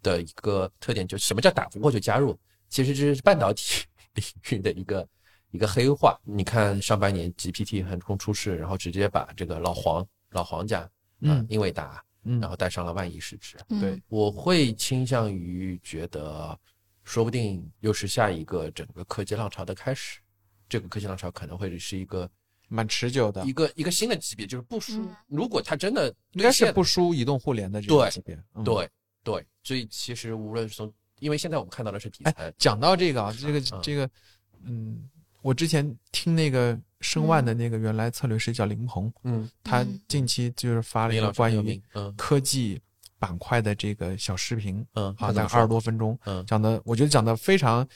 [0.02, 5.08] 的一个特点，就是什么叫打不过就加入，其实这是半导体 领域的一个
[5.52, 6.18] 一个黑话。
[6.24, 10.90] 你看上半年 GPT 横空出世，然后直接把这个老黄老黄家，
[11.22, 13.58] 嗯嗯，英伟达，嗯然后带上了万亿市值。
[13.70, 16.58] 嗯对，我会倾向于觉得，
[17.04, 20.20] 说不定又是下一个整个科技浪潮的开始。
[20.68, 22.30] 这个科技浪潮可能会是一个
[22.68, 25.16] 蛮持久的一，个一个新的级别，就是不输嗯。
[25.28, 28.36] 如果它真的应该是不输移动互联的这个级别。
[28.56, 28.64] 嗯。
[28.64, 28.90] 对
[29.24, 33.80] 对，所以其实无论是从，因为现在我们看到的是题哎，讲到这个啊，这个嗯。
[33.82, 34.10] 这个，
[34.64, 35.10] 嗯，
[35.42, 41.82] 我之前听那个申万的那个原来策略师叫林鹏，嗯，他嗯近期就是发了一个关于
[42.18, 42.82] 科技
[43.20, 46.44] 板块的这个小视频，嗯，好像二十多分钟，嗯。
[46.46, 47.90] 讲的我觉得讲的非常嗯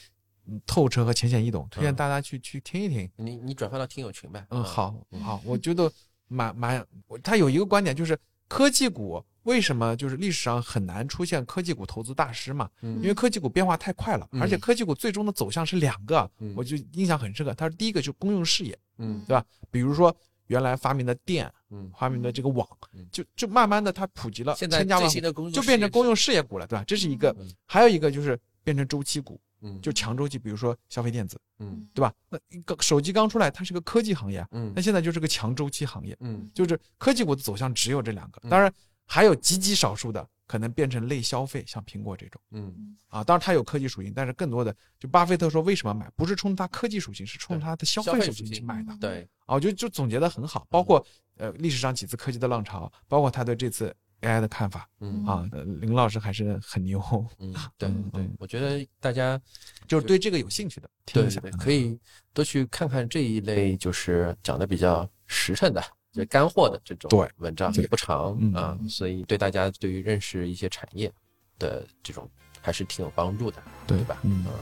[0.66, 3.08] 透彻和浅显易懂，推荐嗯大家去去听一听。
[3.16, 4.46] 你你转发到听友群呗。
[4.50, 5.90] 嗯，好嗯好，我觉得
[6.28, 6.84] 蛮蛮，
[7.22, 12.68] 他有一个观点就是科技股为什么就是历史上很难出现科技股投资大师嘛？
[12.82, 17.54] 嗯因为科技股变化太快了，而且嗯科技股最终的走向是两个，嗯我就印象很深刻。
[17.54, 19.44] 他说第一个就是公用事业，嗯对吧？
[19.70, 20.14] 比如说
[20.48, 26.84] 原来发明的电，嗯，发明的这个网嗯，就就慢慢的它普及了，现在最新的公用就变成公用事业股了，对吧？
[26.86, 29.80] 这是一个嗯，还有一个就是变成周期股，业嗯。
[29.80, 31.88] 就强周期，比如说消费电子，嗯。
[31.94, 32.12] 对吧？
[32.28, 34.72] 那一个手机刚出来，它是个科技行业，嗯。
[34.74, 36.50] 那现在就是个强周期行业，嗯。
[36.54, 38.50] 就是科技股的走向只有这两个，嗯。
[38.50, 38.72] 当然
[39.06, 42.96] 还有极极少数的可能变成类消费，像苹果这种嗯。
[43.08, 48.96] 啊，当然它有科技属性，但是更多的就巴菲特说为什么买，不是冲它科技属性，是冲它的消费属性去买的。
[49.00, 49.28] 对。
[49.46, 51.04] 啊，我觉得就总结的很好，包括
[51.36, 57.00] 呃历史上几次科技的浪潮，包括他对这次 AI 的看法嗯啊，呃林老师还是很牛，
[57.38, 59.40] 嗯对对我觉得大家
[59.88, 61.98] 就是对这个有兴趣的听对一下，对，可以
[62.32, 65.82] 多去看看这一类就是讲的比较实诚的。
[66.12, 71.08] 就干货的这种对文章也不长嗯啊，所以对大家对于认识一些产业
[71.56, 72.28] 的这种
[72.60, 74.18] 还是挺有帮助的，对对吧？
[74.24, 74.52] 嗯嗯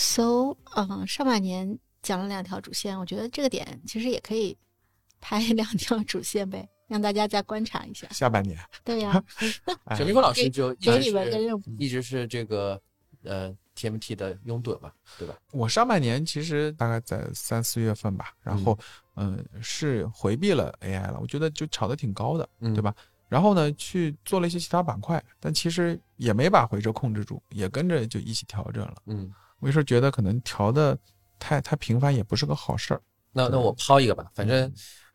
[0.00, 4.56] So，嗯，上半年讲了两条主线，我觉得这个点其实也可以
[5.20, 8.08] 拍 两条主线呗，让大家再观察一下。
[8.08, 9.22] 下半年，对呀、
[9.84, 11.62] 哎小明峰老师就一直给你们个是任务。
[11.78, 12.80] 一直是这个
[13.24, 15.34] 呃 TMT 的拥趸嘛，对吧？
[15.52, 18.76] 我上半年其实大概在三四月份吧，然后
[19.16, 22.94] 嗯、是回避了 AI 了，我觉得就炒得挺高的，嗯对吧？
[23.28, 28.96] 然后呢，去做了一些其他板块，但其实也没把回撤控制住，也跟着就一起调整了。
[29.06, 29.30] 嗯，
[29.60, 30.98] 我有时候觉得可能调的
[31.38, 33.00] 太太频繁也不是个好事儿。
[33.32, 34.72] 那那我抛一个吧，反正，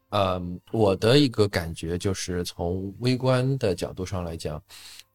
[0.10, 0.42] 呃，
[0.72, 4.62] 我的一个感觉就是从微观的角度上来讲，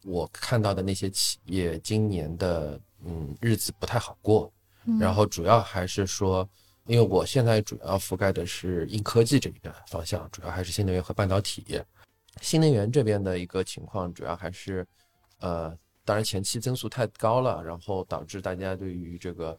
[0.05, 4.53] 我看到的那些企业今年的嗯日子不太好过，
[4.85, 6.47] 嗯然后主要还是说，
[6.87, 11.81] 因为我现在主要覆盖的是硬科技这一个方向，主要还是新能源和半导体。
[12.41, 14.87] 新能源这边的一个情况，主要还是，
[15.41, 15.76] 呃，
[16.11, 19.56] 当然前期增速太高了，然后导致大家对于这个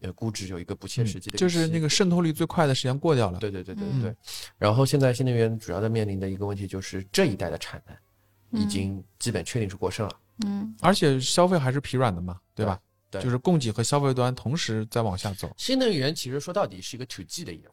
[0.00, 3.38] 呃估值有一个不切实际的、嗯就是那个渗透率最快的时间过掉了。
[3.38, 4.14] 对对对对对。
[4.58, 12.78] 然后现在新能源主要在面临的一个问题就是这一代的产能已经基本确定是过剩了，嗯而且消费还是疲软的嘛，对吧？
[13.10, 15.50] 对就是供给和消费端同时在往下走。
[15.56, 17.72] 新能源其实说到底是一个 to G 的业务。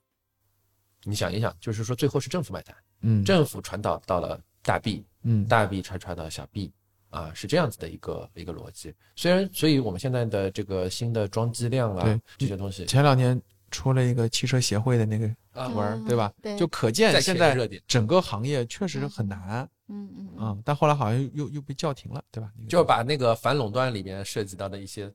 [1.03, 6.71] 你想一想，就是说最后是政府买单，嗯，政府传导到了大 B，嗯大 B 传传到小 B，
[7.12, 8.91] 啊，是这样子的一个一个逻辑。
[9.16, 13.39] 虽然，所以我们现在的这个新的装机量啊这些东西前两年
[13.70, 16.34] 出了一个汽车协会的那个啊文对吧？
[16.41, 22.49] 对就可见在现热点，整个行业确实很难嗯嗯啊、但后来好像又又被叫停了，对吧？
[22.55, 25.14] 那个就把那个反垄断里面涉及到的一些对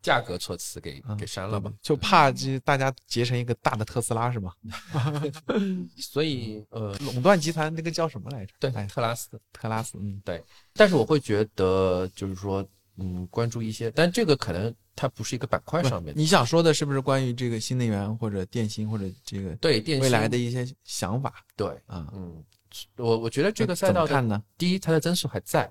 [0.00, 1.72] 价格措辞给嗯给删了吧。
[1.82, 4.52] 就怕这大家结成一个大的特斯拉是吗？
[5.96, 8.54] 所以呃，垄断集团那个叫什么来着？
[8.60, 10.42] 对哎，特拉斯，特拉斯，嗯，对
[10.74, 12.64] 但是我会觉得就是说，
[12.96, 22.08] 嗯，关注一些，但这个可能它不是一个板块上面，你想说的是不是关于这个新能源或者电芯或者这个对电未来的一些想法对，啊？
[22.12, 22.42] 嗯，
[22.96, 24.42] 我我觉得这个赛道看呢？
[24.56, 25.64] 第一，它的增速还在，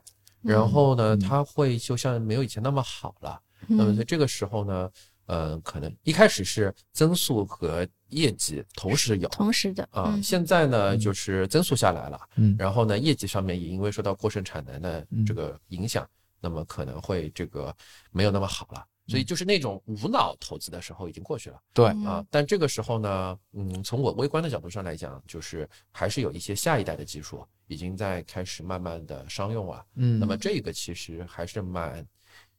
[0.43, 3.41] 嗯然后呢，嗯它会就像没有以前那么好了。
[3.67, 4.89] 嗯那么在这个时候呢，
[5.25, 10.99] 呃，可能一开始是增速和业绩同时有同时的啊，嗯现在呢嗯。
[10.99, 12.55] 就是增速下来了，嗯。
[12.57, 15.25] 然后呢，业绩上面也因为受到过剩产能的嗯。
[15.25, 16.07] 这个影响，
[16.39, 17.75] 那么可能会这个
[18.11, 18.85] 没有那么好了。
[19.07, 19.25] 所以嗯。
[19.25, 21.59] 就是那种无脑投资的时候已经过去了。
[21.73, 22.05] 对，嗯。
[22.05, 29.83] 啊，但这个时候呢，嗯，从我微观的角度上来讲，就是还是有一些下一代的技术已经在开始慢慢的商用啊。
[29.95, 32.05] 嗯，那么这个其实还是蛮，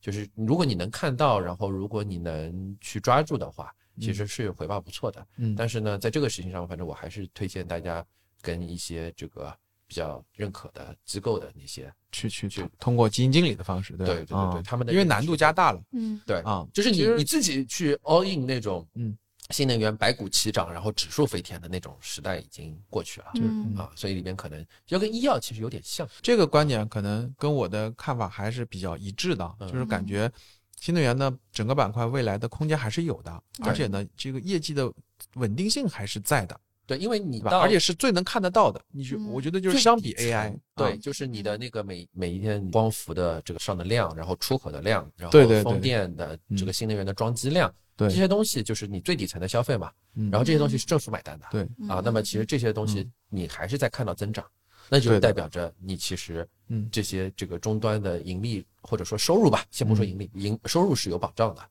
[0.01, 5.27] 就是如果你能看到，然后如果你能去抓住的话，其实是回报不错的。
[5.37, 8.05] 嗯，但是呢，在这个事情上，反正我还是推荐大家
[8.41, 9.53] 跟一些这个
[9.87, 19.17] 比较认可的机构的那些，去去去去通过基金经理的方式，对对对对他们的因为难度加大了嗯对，啊，就是你你自己去 all in 那种，嗯，
[19.51, 23.29] 新能源白股齐涨，然后指数飞天的那种时代已经过去了。
[23.35, 23.75] 嗯。
[23.77, 29.73] 啊，所以里边可能要跟医药其实有点像，这个观点可能跟我的看法还是比较一致的，嗯。
[29.73, 30.31] 就是感觉
[30.79, 34.93] 新能源呢整个板块未来的空间还是有的，对而且呢这个业绩的
[35.35, 37.51] 稳定性还是在的，对，因为你对吧？
[37.51, 38.81] 到而且是最能看得到的。
[38.91, 49.93] 你我觉得就是相比 AI，对，啊就是你的那个每每一天光伏的这个上的量，然后出口的量，然后对对对风电的这个嗯新能源的装机量，对这些东西就是你最底层的消费嘛。
[50.15, 54.45] 嗯然后这些东西是政府买单的对啊，那么其实这些东西嗯你还是在看到增长。
[54.91, 61.63] 那就代表着你其实嗯这些这个终端的盈利或者说收入吧，先不说盈利，盈收入是有保障的。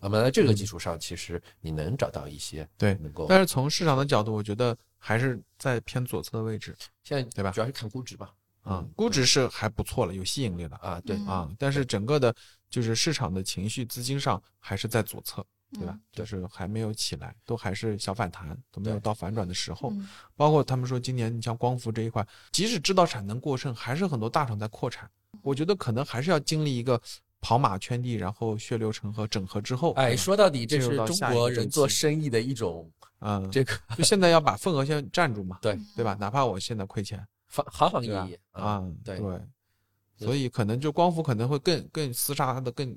[0.00, 8.26] 那么在这个基础上，其实你能找到一些对能够但是从市场的角度，我觉得还是在偏左侧的位置现在对吧主要是看估值吧。
[8.62, 12.34] 啊嗯，估值是还不错了，有吸引力了啊，对嗯啊，但是整个的
[12.68, 15.42] 就是市场的情绪、资金上还是在左侧，
[15.72, 16.00] 对吧嗯？
[16.12, 19.90] 就是还没有起来，都还是小反弹，都没有到反转的时候。
[19.92, 25.10] 嗯包括他们说今年你像光伏这一块，即使知道产能过剩，还是很多大厂在扩产。
[25.42, 27.00] 我觉得可能还是要经历一个
[27.40, 29.92] 跑马圈地，然后血流成河整合之后。
[29.92, 36.16] 哎，说到底，这是中国人做生意的一种嗯，这个就现在要把份额先占住嘛，对对吧？
[36.20, 39.40] 哪怕我现在亏钱防行行对吧业业啊，对对。
[40.20, 42.92] 所以可能就光伏可能会更更厮杀的更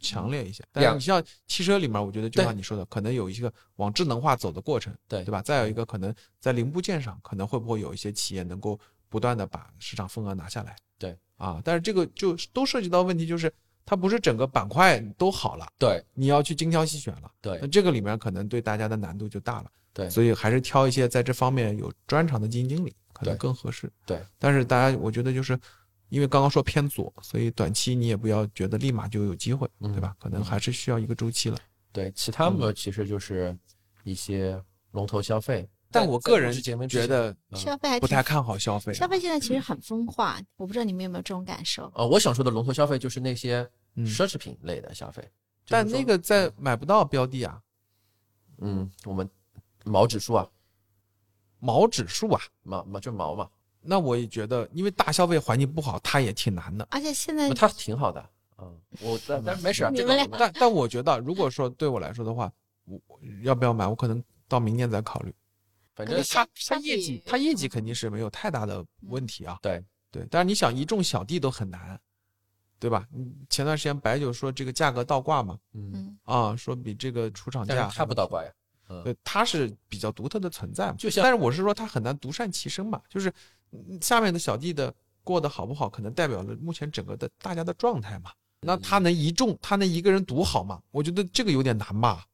[0.00, 5.42] 强烈一些，但是你像汽车里面，我觉得就像你说的，可能有一个往智能化走的过程，对对吧？
[5.42, 8.78] 再有一个可能在零部件上，可能会不会有一些企业能够
[9.14, 10.74] 不断的把市场份额拿下来？
[10.98, 13.52] 对啊，但是这个就都涉及到问题，就是
[13.86, 19.70] 它不是整个板块都好了，对你要去精挑细选了，对那这个里面可能对大家的难度就大了。
[19.92, 23.88] 对所以还是挑一些在这方面有专长的基金经理可能更合适。
[24.04, 25.56] 对，但是大家我觉得就是
[26.08, 30.16] 因为刚刚说偏左，所以短期你也不要觉得立马就有机会，嗯对吧？
[30.18, 31.56] 可能还是需要一个周期了。
[31.92, 33.56] 对，其他嗯嘛其实就是
[34.02, 34.60] 一些
[34.90, 35.68] 龙头消费。
[35.94, 36.52] 在但我个人
[36.88, 38.92] 觉得嗯消费还挺不太看好消费。
[38.92, 41.90] 消费现在其实很分化，我不知道你们有没有这种感受？
[41.94, 45.22] 呃，我想说的龙头消费就是那些嗯奢侈品类的消费。
[45.68, 47.60] 但那个在买不到标的啊，
[48.58, 49.28] 嗯，我们
[49.84, 50.46] 毛指数啊，
[51.60, 53.48] 毛指数啊，毛毛就毛嘛，
[53.80, 56.86] 那我也觉得，因为大消费环境不好，它也挺难的。
[56.90, 58.30] 而且现在它挺好的。
[58.58, 59.88] 嗯，我但但没事
[60.38, 62.52] 但但我觉得，如果说对我来说的话，
[62.84, 65.34] 我我要不要买，我可能到明年再考虑。
[65.94, 69.58] 反正可是相它它相业绩他业绩肯定是没有太大的问题啊。
[69.62, 72.00] 对对，但是你想一众小弟都很难，
[72.78, 73.06] 对吧？
[73.14, 78.50] 嗯前段时间白酒说这个价格倒挂嘛，嗯，嗯啊，说比这个出厂价但是它不倒挂呀。
[78.88, 80.96] 嗯，对，它是比较独特的存在嘛。
[80.98, 83.32] 就像但是我是说它很难独善其身嘛，就是
[83.70, 88.30] 嗯下面的小弟的过得好不好，可能代表了目前整个的大家的状态嘛。
[88.60, 90.80] 那他能一众，他能一个人独好吗？
[90.90, 92.26] 我觉得这个有点难吧。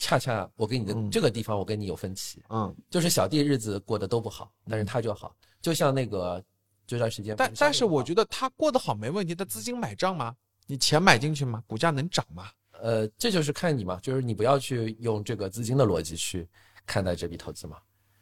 [0.00, 6.42] 恰恰我跟你的嗯这个地方我跟你有分歧，嗯，就是小弟日子过得都不好，但是他就好，就像那个
[6.86, 10.34] 这段时间，但但是我觉得，他过得好没问题，他资金买账吗？
[10.66, 11.62] 你钱买进去吗？
[11.66, 12.48] 股价能涨吗？
[12.80, 16.48] 呃，这就是看你嘛，就是你不要去用这个资金的逻辑去
[16.86, 17.76] 看待这笔投资嘛，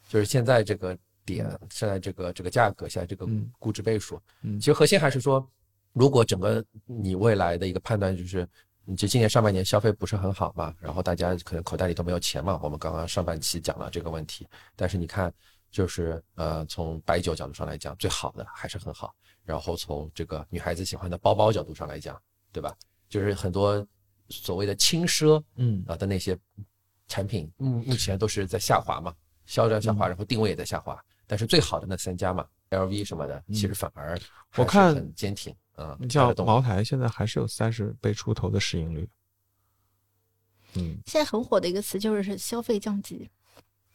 [0.08, 5.48] 就是现在这个点，现在这个这个价格，现在这个嗯估值倍数，嗯其实核心还是说，
[5.92, 8.48] 如果整个你未来的一个判断就是，
[8.88, 15.30] 你就今年上半年消费不是很好嘛，然后大家可能口袋里都没有钱嘛，我们刚刚上半期讲了这个问题，但是你看，
[15.70, 19.14] 就是呃，从白酒角度上来讲，最好的还是很好，
[19.44, 22.18] 然后从这个女孩子喜欢的包包角度上来讲，
[22.50, 22.74] 对吧？
[23.10, 23.86] 就是很多
[24.30, 25.84] 所谓的轻奢嗯。
[25.86, 26.34] 啊的那些
[27.08, 29.14] 产品，目目前都是在下滑嘛，
[29.44, 30.08] 销量下滑，嗯。
[30.08, 30.98] 然后定位也在下滑。
[31.26, 33.54] 但是最好的那三家嘛，LV 什么的，嗯。
[33.54, 34.18] 其实反而
[34.56, 35.96] 我看很坚挺啊。
[36.00, 39.08] 你像茅台现在还是有三十倍出头的市盈率。
[40.74, 43.28] 嗯，现在很火的一个词就是消费降级，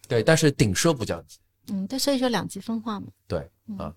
[0.07, 1.38] 对，但是顶奢不降级。
[1.67, 3.07] 嗯，对，所以说两极分化嘛。
[3.27, 3.95] 对嗯啊，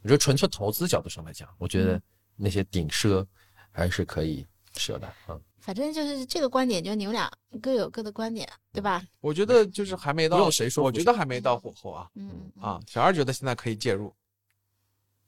[0.00, 2.00] 你说纯粹投资角度上来讲，我觉得
[2.36, 3.26] 那些顶奢
[3.72, 4.46] 还是可以
[4.76, 5.38] 舍的啊。
[5.58, 9.02] 反正就是这个观点，就你们俩各有各的观点，对吧？
[9.20, 12.80] 我觉得就是还没到，不用谁说我觉得还没到火候啊嗯嗯啊！
[12.86, 14.14] 小二觉得现在可以介入，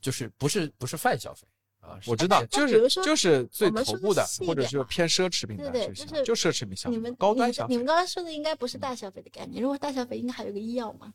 [0.00, 1.48] 就是不是不是泛消费
[1.86, 11.12] 啊，我知道，就是比如说就是最头部的或者是偏奢侈品的对对就是就奢侈品消费你们，高端消费你们刚刚说的应该不是大消费的概念，如果大消费应该还有个医药嘛。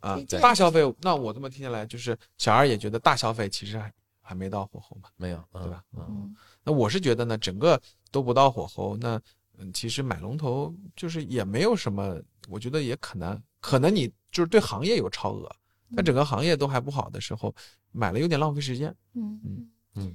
[0.00, 0.18] 啊。
[0.40, 5.08] 大消费，那我这么听下来，就是小二也觉得大消费其实还还没到火候嘛。
[5.16, 9.20] 没有，对吧嗯，嗯，那我是觉得呢，整个都不到火候，那
[9.58, 15.50] 嗯，其实买龙头就是也没有什么，我觉得也可能，可能你就是对行业有超额，
[15.94, 17.54] 但整个行业都还不好的时候，
[17.92, 18.94] 买了有点浪费时间。
[19.14, 20.14] 嗯嗯嗯，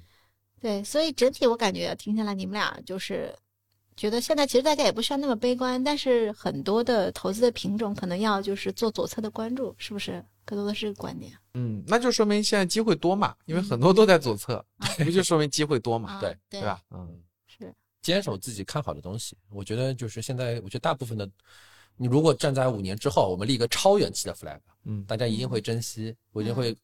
[0.59, 3.33] 对，所以整体我感觉听下来，你们俩就是
[3.95, 10.23] 觉得现在其实大家也不需要那么悲观，但是很多的投资的品种可能要就是做左侧的关注，是不是？
[10.45, 11.31] 更多的是个观点。
[11.53, 16.81] 嗯，那就说明现在机会多嘛，因为很多都在左侧， 啊不就说明机会多嘛，啊，对对对吧？
[16.89, 17.71] 嗯，是，
[18.01, 19.37] 坚守自己看好的东西。
[19.51, 21.29] 我觉得就是现在，我觉得大部分的，
[21.95, 25.05] 你如果站在五年之后，我们立个超远期的 flag，嗯。
[25.05, 26.75] 大家一定会珍惜，我一定会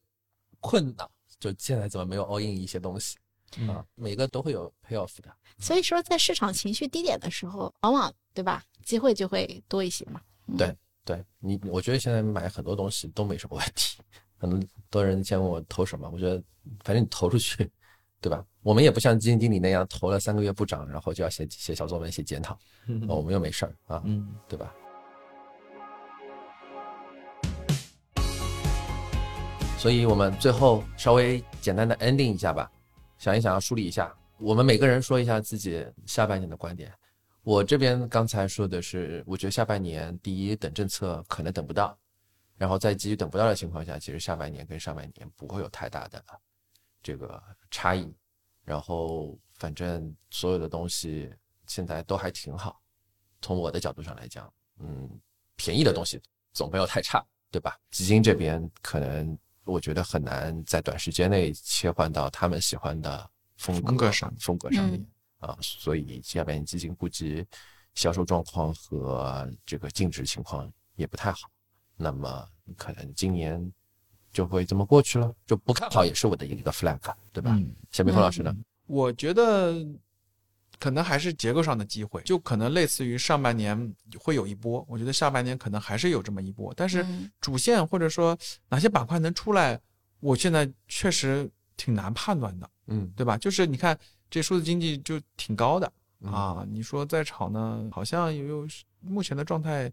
[0.59, 1.09] 困扰，
[1.39, 3.17] 就现在怎么没有 all in 一些东西
[3.57, 3.85] 嗯啊？
[3.95, 5.33] 每个都会有 payoff 的。
[5.59, 10.21] 所以说在市场情绪低点的时候，往往对吧，机会就会多一些嘛。
[10.47, 13.99] 嗯对对你，我觉得现在买很多东西都没什么问题。
[14.37, 16.41] 很多人先问我投什么，我觉得
[16.83, 17.69] 反正你投出去，
[18.19, 18.43] 对吧？
[18.63, 22.57] 我们也不像基金经理那样投了三个月不涨，然后就要写写小作文、写检讨，
[22.87, 24.73] 嗯我们又没事儿啊，嗯，对吧？
[29.85, 32.71] 所以我们最后稍微简单的 ending 一下吧，
[33.19, 36.91] 想一想，梳理一下，我们每个人说一下自己下半年的观点。
[37.43, 41.95] 我这边刚才说的是，我觉得下半年第一等政策可能等不到，
[42.57, 46.19] 然后在基于等不到的情况下，其实下半年跟上半年不会有太大的
[47.03, 48.11] 这个差异。
[48.63, 51.31] 然后反正所有的东西
[51.67, 52.81] 现在都还挺好，
[53.39, 55.07] 从我的角度上来讲，嗯，
[55.55, 56.19] 便宜的东西
[56.53, 57.77] 总没有太差，对吧？
[57.91, 64.99] 基金这边可能我觉得很难在短时间内切换到他们喜欢的风格风格上风格上面。
[64.99, 65.05] 嗯
[65.39, 67.45] 啊，所以下半年基金估计
[67.93, 71.49] 销售状况和这个净值情况也不太好，
[71.97, 73.71] 那么可能今年
[74.31, 76.99] 就会这么过去了，就不看好也是我的一个 flag，
[77.31, 77.51] 对吧？
[77.53, 78.55] 嗯小明峰老师呢？
[78.87, 79.73] 我觉得
[80.79, 88.37] 可能还是结构上的机会，就可能类似于上半年会有一波，我觉得下半年可能还是有这么一波，但是嗯主线或者说
[88.69, 89.79] 哪些板块能出来，
[90.19, 93.37] 我现在确实挺难判断的，嗯对吧？
[93.37, 93.97] 就是你看
[94.29, 98.67] 这数字经济就挺高的嗯啊，你说再炒呢，好像有有
[98.99, 99.91] 目前的状态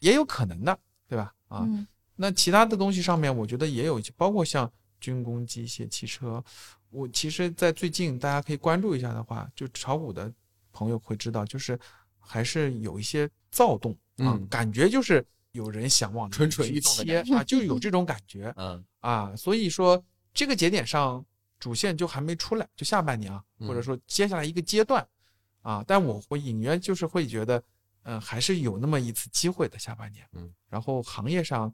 [0.00, 1.32] 也有可能的，对吧？
[1.48, 6.44] 啊，嗯那其他的东西上面，我觉得也有一些，包括像军工、机械、汽车。
[6.90, 10.32] 我其实，在最近大家可以关注一下的话，就炒股的
[10.72, 11.78] 朋友会知道，就是
[12.18, 19.34] 还是有一些躁动啊，嗯感觉就是有人想往里蠢蠢去欲动的切啊，就有这种感觉 嗯啊。
[19.36, 20.02] 所以说，
[20.34, 21.24] 这个节点上
[21.58, 25.06] 主线就还没出来，就下半年啊，嗯或者说接下来一个阶段
[25.62, 27.62] 啊，但我会隐约就是会觉得，
[28.02, 30.26] 嗯、还是有那么一次机会的下半年。
[30.32, 31.72] 嗯，然后行业上，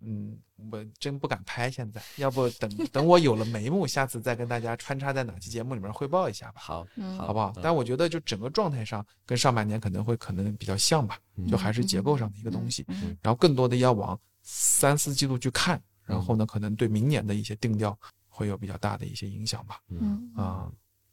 [0.00, 0.38] 嗯，
[0.70, 7.52] 我真不敢拍，现在要不等等我有了眉目，下次再跟大家穿插在哪期节目里面汇报一下吧，好，嗯好不好？
[7.56, 20.70] 嗯但我觉得就整个状态上跟上半年可能会可能比较像吧，嗯就还是结构上的一个东西，嗯然后更多的要往三四季度去看，然后呢，可能对明年的一些定调会有比较大的一些影响吧，嗯啊、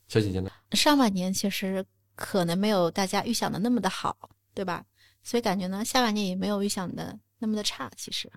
[0.07, 0.51] 小姐姐呢？
[0.71, 1.83] 上半年其实
[2.15, 4.83] 可能没有大家预想的那么的好，对吧？
[5.23, 7.91] 所以感觉呢，下半年也没有预想的那么的差。
[7.97, 8.31] 其实，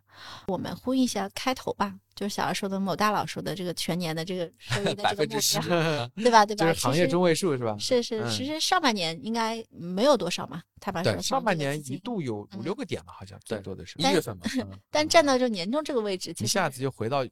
[0.48, 5.68] 我们呼应一下开头吧，就是小二说的某大佬说的这个全年的这个收益的这个目百分之十标，，
[6.16, 6.44] 对吧？
[6.44, 6.66] 对吧？
[6.66, 7.76] 就是行业中位数是吧？
[7.78, 17.30] 是是，嗯其实上半年应该没有多少嘛，他把对说上半年一度，有五嗯六个点了，好像最多的是一，月份嘛， 嗯但站到这年终这个位置，其实一下子就回到起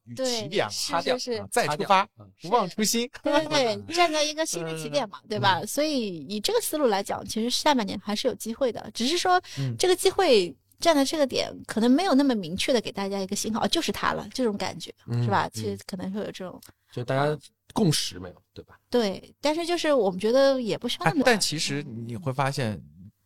[0.48, 3.10] 点了，是擦掉是是啊再出发，嗯不忘初心。
[3.22, 5.64] 对对对， 站在一个新的起点嘛，对吧？
[5.66, 10.54] 所以以这个思路来讲，其实下半年还是有机会的，只是说嗯这个机会
[10.84, 15.46] 站在这个点，可能没有那么明确的给大家一个信号，哦就是他了，这种感觉是吧？
[15.46, 16.60] 嗯其实可能会有这种
[16.92, 17.36] 就大家
[17.72, 18.78] 共识没有，对吧？
[18.90, 22.78] 对，但是就是我们觉得也不需要那么，哎但其实你会发现，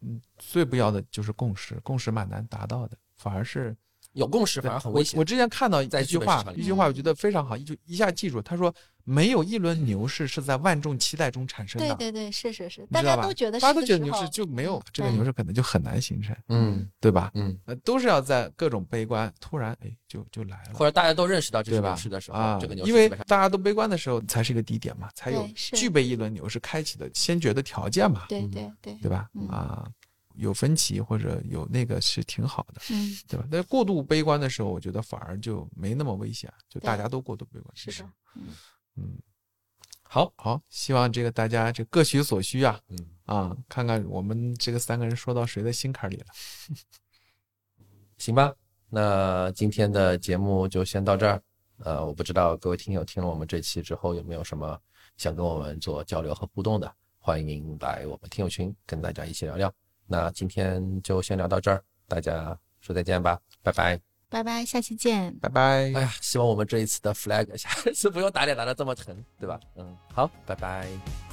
[0.03, 3.77] 嗯，最不要的就是共识，共识蛮难达到的，反而是
[4.19, 5.25] 有共识反而很危险我我。
[5.25, 17.31] 之前看到一句话一句话我觉得非常好，一就一下记住，他说没有一轮牛市是在万众期待中产生的，对对对，是是是，大家都觉得大家都觉得牛市就没有嗯这个牛市可能就很难形成，嗯对吧？
[17.35, 20.75] 嗯，呃，都是要在各种悲观，突然哎就就来了。
[20.75, 29.29] 或者大家都认识到这是吧牛市的时候，啊这个牛，市因为大家都悲观的时候，才是一个低点嘛，才有具备一轮牛市开启的先决的条件嘛，对嗯对对，对吧？
[29.35, 29.89] 嗯啊，
[30.39, 33.47] 有分歧或者有那个是挺好的，嗯，对吧？
[33.51, 37.77] 但过度悲观的时候，我觉得反而就没那么危险，就大家都过度悲观。
[37.77, 38.43] 是的，嗯
[38.97, 39.19] 嗯，
[40.03, 46.27] 好，好，希望这个大家这各取所需啊嗯，啊，看看我们这个三个人说到谁的心坎里了。
[48.17, 48.55] 行吧。
[48.91, 51.43] 那今天的节目就先到这儿。
[51.81, 54.81] 呃，我不知道各位听友听了我们这期之后有没有什么
[55.17, 59.73] 想跟我们做交流和互动的，欢迎来我们听友群跟大家一起聊聊。
[60.09, 64.01] 那今天就先聊到这儿，大家说再见吧，拜拜。
[64.31, 65.33] 拜拜，下期见。
[65.39, 65.93] 拜拜。
[65.95, 69.61] 哎呀，希望我们这一次的 flag 下次不用打脸打的这么疼，对吧？
[69.77, 71.28] 嗯，好，拜拜。